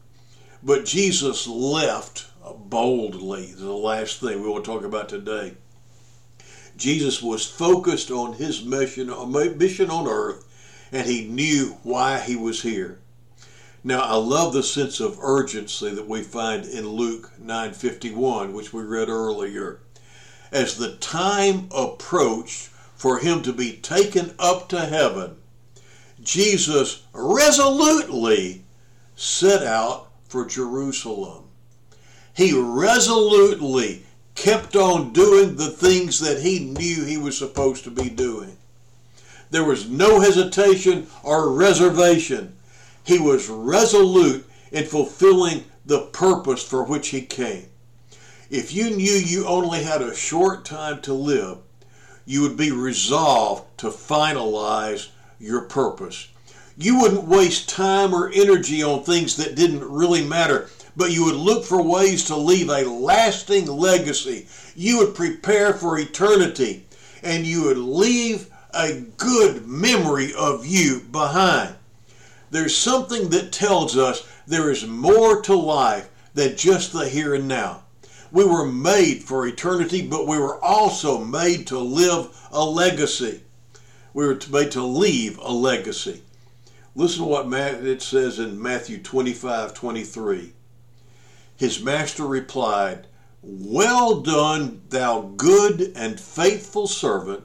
But 0.63 0.87
Jesus 0.87 1.47
left 1.47 2.27
boldly, 2.53 3.53
the 3.53 3.73
last 3.73 4.21
thing 4.21 4.43
we 4.43 4.49
will 4.49 4.63
talk 4.63 4.85
about 4.85 5.09
today. 5.09 5.55
Jesus 6.77 7.23
was 7.23 7.47
focused 7.47 8.11
on 8.11 8.35
his 8.35 8.65
mission, 8.65 9.13
mission 9.57 9.91
on 9.91 10.09
earth, 10.09 10.45
and 10.91 11.07
he 11.07 11.27
knew 11.27 11.77
why 11.83 12.21
he 12.21 12.37
was 12.37 12.63
here. 12.63 12.99
Now, 13.83 14.01
I 14.01 14.17
love 14.17 14.53
the 14.53 14.63
sense 14.63 14.99
of 14.99 15.19
urgency 15.21 15.91
that 15.91 16.09
we 16.09 16.23
find 16.23 16.65
in 16.65 16.89
Luke 16.89 17.33
9:51, 17.39 18.55
which 18.55 18.73
we 18.73 18.83
read 18.83 19.09
earlier. 19.09 19.81
As 20.51 20.77
the 20.77 20.97
time 20.97 21.69
approached 21.71 22.71
for 22.97 23.19
him 23.19 23.43
to 23.43 23.53
be 23.53 23.73
taken 23.73 24.35
up 24.39 24.69
to 24.71 24.87
heaven, 24.87 25.37
Jesus 26.23 27.03
resolutely 27.13 28.65
set 29.15 29.63
out 29.63 30.09
for 30.27 30.47
Jerusalem. 30.47 31.45
He 32.35 32.53
resolutely 32.53 34.04
kept 34.35 34.77
on 34.77 35.13
doing 35.13 35.57
the 35.57 35.71
things 35.71 36.21
that 36.21 36.41
he 36.41 36.59
knew 36.59 37.05
he 37.05 37.17
was 37.17 37.39
supposed 37.39 37.85
to 37.85 37.91
be 37.91 38.11
doing. 38.11 38.57
There 39.51 39.65
was 39.65 39.89
no 39.89 40.21
hesitation 40.21 41.07
or 41.23 41.53
reservation. 41.53 42.57
He 43.05 43.19
was 43.19 43.49
resolute 43.49 44.49
in 44.73 44.87
fulfilling 44.87 45.65
the 45.87 46.01
purpose 46.07 46.63
for 46.63 46.85
which 46.85 47.09
he 47.09 47.23
came. 47.23 47.67
If 48.51 48.73
you 48.73 48.91
knew 48.91 49.13
you 49.13 49.47
only 49.47 49.83
had 49.83 50.03
a 50.03 50.15
short 50.15 50.65
time 50.65 51.01
to 51.03 51.15
live, 51.15 51.59
you 52.27 52.43
would 52.43 52.57
be 52.57 52.73
resolved 52.73 53.79
to 53.79 53.89
finalize 53.89 55.09
your 55.39 55.63
purpose. 55.63 56.29
You 56.77 56.99
wouldn't 57.01 57.25
waste 57.25 57.69
time 57.69 58.15
or 58.15 58.31
energy 58.35 58.83
on 58.83 59.05
things 59.05 59.37
that 59.37 59.55
didn't 59.55 59.89
really 59.89 60.27
matter, 60.27 60.69
but 60.97 61.11
you 61.11 61.25
would 61.25 61.35
look 61.35 61.65
for 61.65 61.83
ways 61.83 62.25
to 62.25 62.37
leave 62.37 62.69
a 62.69 62.85
lasting 62.85 63.67
legacy. 63.67 64.47
You 64.77 64.99
would 64.99 65.15
prepare 65.15 65.73
for 65.73 65.99
eternity, 65.99 66.87
and 67.23 67.47
you 67.47 67.65
would 67.65 67.79
leave 67.79 68.49
a 68.73 69.01
good 69.17 69.67
memory 69.67 70.33
of 70.35 70.67
you 70.67 71.01
behind. 71.11 71.75
There's 72.51 72.77
something 72.77 73.31
that 73.31 73.53
tells 73.53 73.97
us 73.97 74.27
there 74.47 74.71
is 74.71 74.87
more 74.87 75.41
to 75.43 75.55
life 75.55 76.09
than 76.35 76.57
just 76.57 76.93
the 76.93 77.09
here 77.09 77.35
and 77.35 77.49
now. 77.49 77.83
We 78.31 78.45
were 78.45 78.67
made 78.67 79.23
for 79.23 79.47
eternity, 79.47 80.07
but 80.07 80.27
we 80.27 80.39
were 80.39 80.63
also 80.63 81.19
made 81.19 81.67
to 81.69 81.79
live 81.79 82.37
a 82.51 82.65
legacy. 82.65 83.43
We 84.13 84.27
were 84.27 84.39
made 84.51 84.73
to 84.73 84.83
leave 84.83 85.39
a 85.39 85.53
legacy. 85.53 86.23
Listen 86.97 87.23
to 87.23 87.29
what 87.29 87.53
it 87.53 88.03
says 88.03 88.39
in 88.39 88.61
Matthew 88.61 88.99
25 88.99 89.75
23. 89.75 90.54
His 91.57 91.83
master 91.83 92.27
replied, 92.27 93.07
Well 93.43 94.21
done, 94.21 94.83
thou 94.89 95.33
good 95.37 95.93
and 95.95 96.19
faithful 96.19 96.87
servant. 96.87 97.45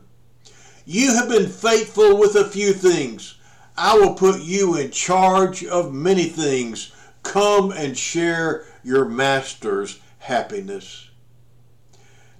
You 0.85 1.13
have 1.13 1.29
been 1.29 1.47
faithful 1.47 2.17
with 2.17 2.35
a 2.35 2.49
few 2.49 2.73
things. 2.73 3.35
I 3.77 3.97
will 3.97 4.15
put 4.15 4.41
you 4.41 4.75
in 4.75 4.91
charge 4.91 5.63
of 5.63 5.93
many 5.93 6.25
things. 6.25 6.91
Come 7.21 7.71
and 7.71 7.97
share 7.97 8.65
your 8.83 9.05
master's 9.05 9.99
happiness. 10.17 11.09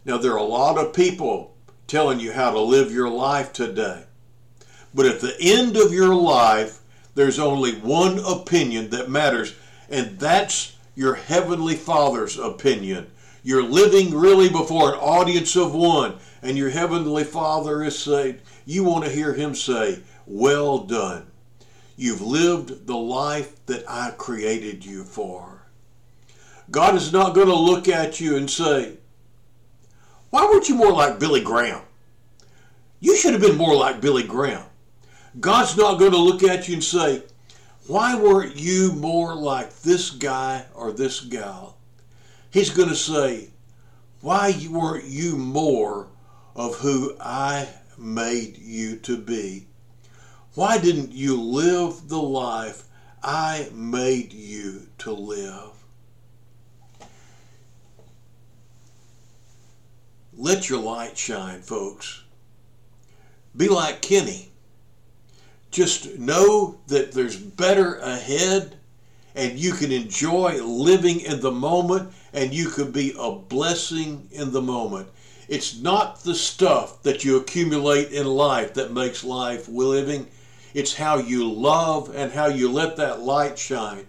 Now, 0.04 0.18
there 0.18 0.34
are 0.34 0.38
a 0.38 0.44
lot 0.44 0.78
of 0.78 0.94
people 0.94 1.56
telling 1.86 2.20
you 2.20 2.32
how 2.32 2.52
to 2.52 2.60
live 2.60 2.92
your 2.92 3.10
life 3.10 3.54
today. 3.54 4.06
But 4.94 5.06
at 5.06 5.22
the 5.22 5.36
end 5.40 5.78
of 5.78 5.94
your 5.94 6.16
life, 6.16 6.80
there's 7.14 7.40
only 7.40 7.74
one 7.74 8.20
opinion 8.20 8.90
that 8.90 9.10
matters, 9.10 9.54
and 9.90 10.18
that's 10.20 10.76
your 11.00 11.16
Heavenly 11.16 11.76
Father's 11.76 12.38
opinion. 12.38 13.10
You're 13.42 13.64
living 13.64 14.14
really 14.14 14.50
before 14.50 14.94
an 14.94 15.00
audience 15.00 15.56
of 15.56 15.74
one, 15.74 16.18
and 16.42 16.58
your 16.58 16.72
Heavenly 16.72 17.24
Father 17.24 17.82
is 17.84 17.98
saying, 17.98 18.40
you 18.66 18.84
want 18.84 19.06
to 19.06 19.10
hear 19.10 19.34
Him 19.34 19.56
say, 19.56 20.02
Well 20.28 20.80
done. 20.80 21.28
You've 21.96 22.20
lived 22.22 22.86
the 22.86 22.98
life 22.98 23.66
that 23.68 23.86
I 23.90 24.12
created 24.18 24.86
you 24.86 25.06
for. 25.06 25.62
God 26.70 26.96
is 26.96 27.14
not 27.14 27.34
going 27.34 27.48
to 27.48 27.56
look 27.56 27.88
at 27.88 28.20
you 28.20 28.36
and 28.36 28.52
say, 28.52 28.98
Why 30.32 30.44
weren't 30.48 30.68
you 30.68 30.76
more 30.76 30.92
like 30.92 31.18
Billy 31.18 31.42
Graham? 31.42 31.82
You 33.00 33.16
should 33.16 33.32
have 33.32 33.42
been 33.42 33.56
more 33.56 33.74
like 33.78 34.02
Billy 34.02 34.24
Graham. 34.24 34.66
God's 35.40 35.78
not 35.78 35.98
going 35.98 36.12
to 36.12 36.18
look 36.18 36.44
at 36.44 36.68
you 36.68 36.74
and 36.74 36.84
say, 36.84 37.24
Why 37.90 38.14
weren't 38.14 38.56
you 38.56 38.92
more 38.92 39.34
like 39.34 39.80
this 39.80 40.12
guy 40.12 40.66
or 40.76 40.92
this 40.92 41.22
gal? 41.22 41.76
He's 42.52 42.70
going 42.70 42.90
to 42.90 42.96
say, 42.96 43.50
Why 44.22 44.56
weren't 44.70 45.06
you 45.06 45.36
more 45.36 46.06
of 46.56 46.76
who 46.76 47.16
I 47.20 47.68
made 47.98 48.60
you 48.60 48.98
to 48.98 49.18
be? 49.18 49.66
Why 50.54 50.78
didn't 50.78 51.14
you 51.14 51.42
live 51.42 52.10
the 52.10 52.22
life 52.22 52.84
I 53.24 53.70
made 53.74 54.34
you 54.34 54.86
to 55.00 55.12
live? 55.12 55.72
Let 60.38 60.70
your 60.70 60.80
light 60.80 61.18
shine, 61.18 61.64
folks. 61.64 62.22
Be 63.58 63.68
like 63.68 64.04
Kenny. 64.04 64.49
Just 65.72 66.18
know 66.18 66.80
that 66.88 67.12
there's 67.12 67.38
better 67.38 67.96
ahead 67.98 68.76
and 69.36 69.58
you 69.58 69.74
can 69.74 69.92
enjoy 69.92 70.64
living 70.64 71.22
in 71.22 71.40
the 71.40 71.52
moment 71.52 72.12
and 72.34 72.54
you 72.54 72.70
can 72.70 72.92
be 72.92 73.14
a 73.18 73.32
blessing 73.32 74.28
in 74.32 74.52
the 74.52 74.62
moment. 74.62 75.08
It's 75.48 75.80
not 75.80 76.24
the 76.24 76.36
stuff 76.36 77.02
that 77.04 77.24
you 77.24 77.38
accumulate 77.38 78.12
in 78.12 78.26
life 78.28 78.74
that 78.76 78.94
makes 78.94 79.24
life 79.24 79.68
living. 79.68 80.28
It's 80.74 80.94
how 80.94 81.18
you 81.18 81.52
love 81.52 82.16
and 82.16 82.32
how 82.32 82.48
you 82.48 82.72
let 82.72 82.98
that 82.98 83.22
light 83.22 83.58
shine. 83.58 84.06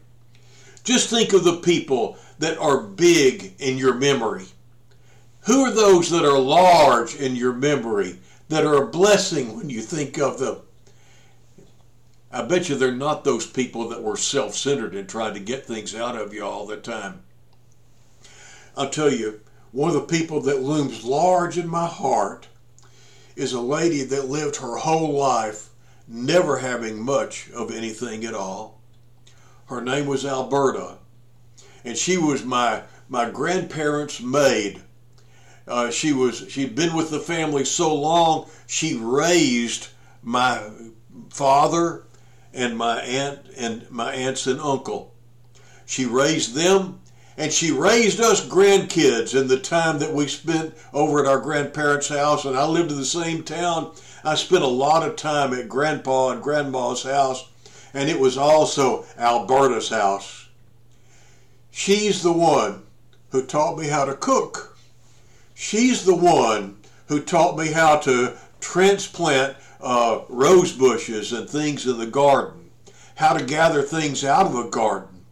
Just 0.84 1.08
think 1.08 1.32
of 1.32 1.44
the 1.44 1.56
people 1.58 2.18
that 2.38 2.58
are 2.58 2.80
big 2.82 3.54
in 3.58 3.78
your 3.78 3.94
memory. 3.94 4.46
Who 5.46 5.64
are 5.64 5.70
those 5.70 6.10
that 6.10 6.24
are 6.24 6.38
large 6.38 7.14
in 7.14 7.36
your 7.36 7.52
memory, 7.52 8.18
that 8.48 8.64
are 8.64 8.82
a 8.82 8.86
blessing 8.86 9.56
when 9.56 9.70
you 9.70 9.80
think 9.80 10.18
of 10.18 10.38
them? 10.38 10.58
I 12.32 12.42
bet 12.42 12.68
you 12.68 12.76
they're 12.76 12.92
not 12.92 13.24
those 13.24 13.46
people 13.46 13.88
that 13.88 14.02
were 14.02 14.16
self 14.16 14.54
centered 14.54 14.94
and 14.94 15.08
tried 15.08 15.34
to 15.34 15.40
get 15.40 15.66
things 15.66 15.94
out 15.94 16.16
of 16.16 16.32
you 16.32 16.44
all 16.44 16.66
the 16.66 16.76
time. 16.76 17.22
I'll 18.76 18.90
tell 18.90 19.12
you, 19.12 19.40
one 19.72 19.88
of 19.88 19.94
the 19.94 20.18
people 20.18 20.40
that 20.42 20.62
looms 20.62 21.04
large 21.04 21.58
in 21.58 21.68
my 21.68 21.86
heart 21.86 22.48
is 23.36 23.52
a 23.52 23.60
lady 23.60 24.02
that 24.04 24.28
lived 24.28 24.56
her 24.56 24.76
whole 24.76 25.12
life 25.12 25.70
never 26.06 26.58
having 26.58 27.02
much 27.02 27.50
of 27.50 27.70
anything 27.70 28.24
at 28.24 28.34
all. 28.34 28.80
Her 29.66 29.80
name 29.80 30.06
was 30.06 30.24
Alberta, 30.24 30.98
and 31.84 31.96
she 31.96 32.16
was 32.16 32.44
my, 32.44 32.82
my 33.08 33.30
grandparents' 33.30 34.20
maid 34.20 34.82
uh, 35.70 35.88
she 35.90 36.12
was 36.12 36.44
she'd 36.48 36.74
been 36.74 36.94
with 36.94 37.10
the 37.10 37.20
family 37.20 37.64
so 37.64 37.94
long 37.94 38.48
she 38.66 38.96
raised 38.96 39.88
my 40.22 40.60
father 41.30 42.02
and 42.52 42.76
my 42.76 43.00
aunt 43.00 43.40
and 43.56 43.90
my 43.90 44.12
aunts 44.12 44.46
and 44.46 44.60
uncle. 44.60 45.14
She 45.86 46.04
raised 46.04 46.54
them 46.54 47.00
and 47.36 47.52
she 47.52 47.70
raised 47.70 48.20
us 48.20 48.46
grandkids 48.46 49.38
in 49.38 49.48
the 49.48 49.58
time 49.58 49.98
that 50.00 50.12
we 50.12 50.28
spent 50.28 50.74
over 50.92 51.20
at 51.20 51.26
our 51.26 51.40
grandparents' 51.40 52.08
house 52.08 52.44
and 52.44 52.56
I 52.56 52.66
lived 52.66 52.90
in 52.90 52.98
the 52.98 53.04
same 53.04 53.42
town. 53.42 53.92
I 54.24 54.34
spent 54.34 54.62
a 54.62 54.68
lot 54.68 55.08
of 55.08 55.16
time 55.16 55.54
at 55.54 55.68
grandpa 55.68 56.30
and 56.30 56.42
grandma's 56.42 57.02
house 57.02 57.48
and 57.94 58.08
it 58.08 58.20
was 58.20 58.36
also 58.36 59.04
Alberta's 59.16 59.88
house. 59.88 60.48
She's 61.70 62.22
the 62.22 62.32
one 62.32 62.82
who 63.30 63.44
taught 63.44 63.78
me 63.78 63.86
how 63.88 64.04
to 64.04 64.14
cook. 64.14 64.76
She's 65.54 66.04
the 66.04 66.14
one 66.14 66.78
who 67.06 67.20
taught 67.20 67.56
me 67.56 67.72
how 67.72 67.96
to 67.98 68.36
transplant 68.60 69.56
uh, 69.82 70.22
rose 70.28 70.72
bushes 70.72 71.32
and 71.32 71.48
things 71.48 71.86
in 71.86 71.98
the 71.98 72.06
garden, 72.06 72.70
how 73.16 73.32
to 73.32 73.44
gather 73.44 73.82
things 73.82 74.24
out 74.24 74.46
of 74.46 74.54
a 74.54 74.68
garden. 74.68 75.24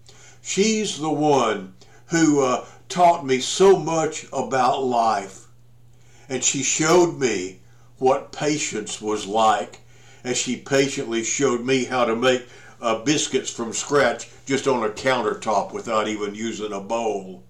She's 0.42 0.98
the 0.98 1.10
one 1.10 1.74
who 2.06 2.42
uh, 2.42 2.64
taught 2.88 3.26
me 3.26 3.40
so 3.40 3.76
much 3.78 4.26
about 4.32 4.82
life. 4.82 5.46
And 6.28 6.42
she 6.42 6.62
showed 6.62 7.18
me 7.18 7.60
what 7.98 8.32
patience 8.32 9.00
was 9.00 9.26
like 9.26 9.80
as 10.24 10.36
she 10.36 10.56
patiently 10.56 11.24
showed 11.24 11.64
me 11.64 11.84
how 11.84 12.04
to 12.04 12.16
make 12.16 12.46
uh, 12.80 13.02
biscuits 13.02 13.50
from 13.50 13.72
scratch 13.72 14.28
just 14.46 14.66
on 14.66 14.84
a 14.84 14.90
countertop 14.90 15.72
without 15.72 16.08
even 16.08 16.34
using 16.34 16.72
a 16.72 16.80
bowl. 16.80 17.42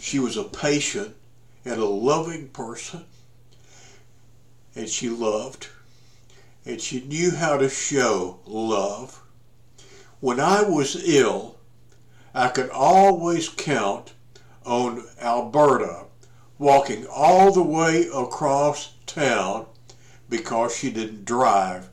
She 0.00 0.18
was 0.18 0.36
a 0.36 0.44
patient 0.44 1.14
and 1.64 1.80
a 1.80 1.86
loving 1.86 2.48
person. 2.48 3.04
And 4.74 4.88
she 4.88 5.08
loved. 5.08 5.68
And 6.66 6.80
she 6.80 7.00
knew 7.00 7.30
how 7.30 7.56
to 7.56 7.70
show 7.70 8.40
love. 8.44 9.22
When 10.20 10.40
I 10.40 10.62
was 10.62 11.08
ill, 11.08 11.56
I 12.34 12.48
could 12.48 12.70
always 12.70 13.48
count 13.48 14.12
on 14.64 15.06
Alberta 15.20 16.06
walking 16.58 17.06
all 17.06 17.52
the 17.52 17.62
way 17.62 18.08
across 18.12 18.94
town 19.06 19.66
because 20.28 20.76
she 20.76 20.90
didn't 20.90 21.24
drive 21.24 21.88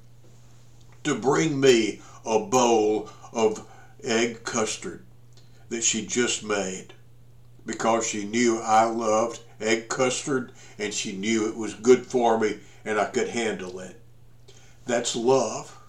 to 1.04 1.16
bring 1.16 1.60
me 1.60 2.02
a 2.26 2.40
bowl 2.40 3.10
of 3.32 3.68
egg 4.04 4.44
custard 4.44 5.06
that 5.70 5.84
she 5.84 6.06
just 6.06 6.44
made 6.44 6.94
because 7.66 8.08
she 8.08 8.26
knew 8.26 8.60
I 8.60 8.86
loved 8.86 9.40
egg 9.60 9.90
custard 9.90 10.52
and 10.80 10.94
she 10.94 11.16
knew 11.16 11.48
it 11.48 11.56
was 11.56 11.74
good 11.74 12.06
for 12.06 12.40
me 12.40 12.60
and 12.84 13.00
I 13.00 13.06
could 13.06 13.30
handle 13.30 13.80
it. 13.80 14.00
That's 14.86 15.16
love. 15.16 15.80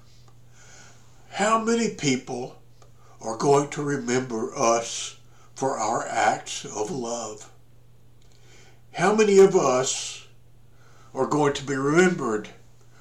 How 1.30 1.58
many 1.58 1.90
people 1.90 2.56
are 3.20 3.36
going 3.36 3.68
to 3.70 3.82
remember 3.82 4.56
us 4.56 5.16
for 5.54 5.78
our 5.78 6.06
acts 6.06 6.64
of 6.64 6.90
love? 6.90 7.50
how 8.94 9.12
many 9.12 9.38
of 9.38 9.56
us 9.56 10.26
are 11.12 11.26
going 11.26 11.52
to 11.52 11.64
be 11.64 11.74
remembered 11.74 12.48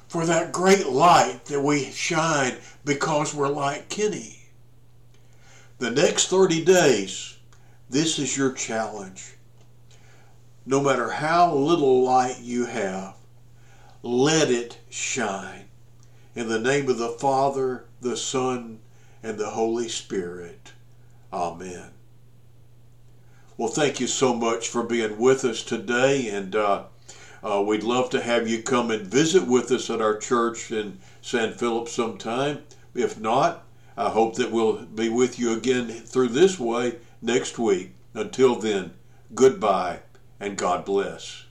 for 0.08 0.26
that 0.26 0.52
great 0.52 0.88
light 0.88 1.46
that 1.46 1.62
we 1.62 1.86
shine 1.92 2.58
because 2.84 3.34
we're 3.34 3.48
like 3.48 3.90
Kenny? 3.90 4.40
The 5.78 5.92
next 5.92 6.30
30 6.30 6.66
days, 6.66 7.38
this 7.90 8.18
is 8.18 8.36
your 8.36 8.54
challenge. 8.54 9.36
No 10.66 10.82
matter 10.82 11.12
how 11.12 11.54
little 11.54 12.04
light 12.04 12.40
you 12.42 12.66
have, 12.66 13.16
let 14.02 14.50
it 14.50 14.80
shine. 14.90 15.63
In 16.36 16.50
the 16.50 16.60
name 16.60 16.90
of 16.90 16.98
the 16.98 17.10
Father, 17.10 17.86
the 18.02 18.18
Son, 18.18 18.80
and 19.22 19.38
the 19.38 19.52
Holy 19.52 19.88
Spirit. 19.88 20.74
Amen. 21.32 21.92
Well, 23.56 23.70
thank 23.70 24.00
you 24.00 24.08
so 24.08 24.34
much 24.34 24.68
for 24.68 24.82
being 24.82 25.20
with 25.20 25.46
us 25.46 25.62
today, 25.62 26.28
and 26.30 26.56
uh, 26.56 26.86
uh, 27.44 27.64
we'd 27.66 27.84
love 27.84 28.10
to 28.10 28.22
have 28.22 28.48
you 28.48 28.64
come 28.64 28.90
and 28.90 29.06
visit 29.06 29.46
with 29.46 29.72
us 29.72 29.92
at 29.92 30.02
our 30.02 30.18
church 30.18 30.72
in 30.72 31.00
San 31.22 31.54
Felipe 31.54 31.88
sometime. 31.88 32.64
If 32.96 33.20
not, 33.20 33.64
I 33.96 34.10
hope 34.10 34.36
that 34.36 34.52
we'll 34.52 34.86
be 34.86 35.10
with 35.10 35.38
you 35.38 35.54
again 35.54 35.88
through 35.88 36.30
this 36.30 36.60
way 36.60 36.96
next 37.22 37.60
week. 37.60 37.92
Until 38.16 38.56
then, 38.56 38.94
goodbye 39.36 40.00
and 40.40 40.58
God 40.58 40.84
bless. 40.84 41.43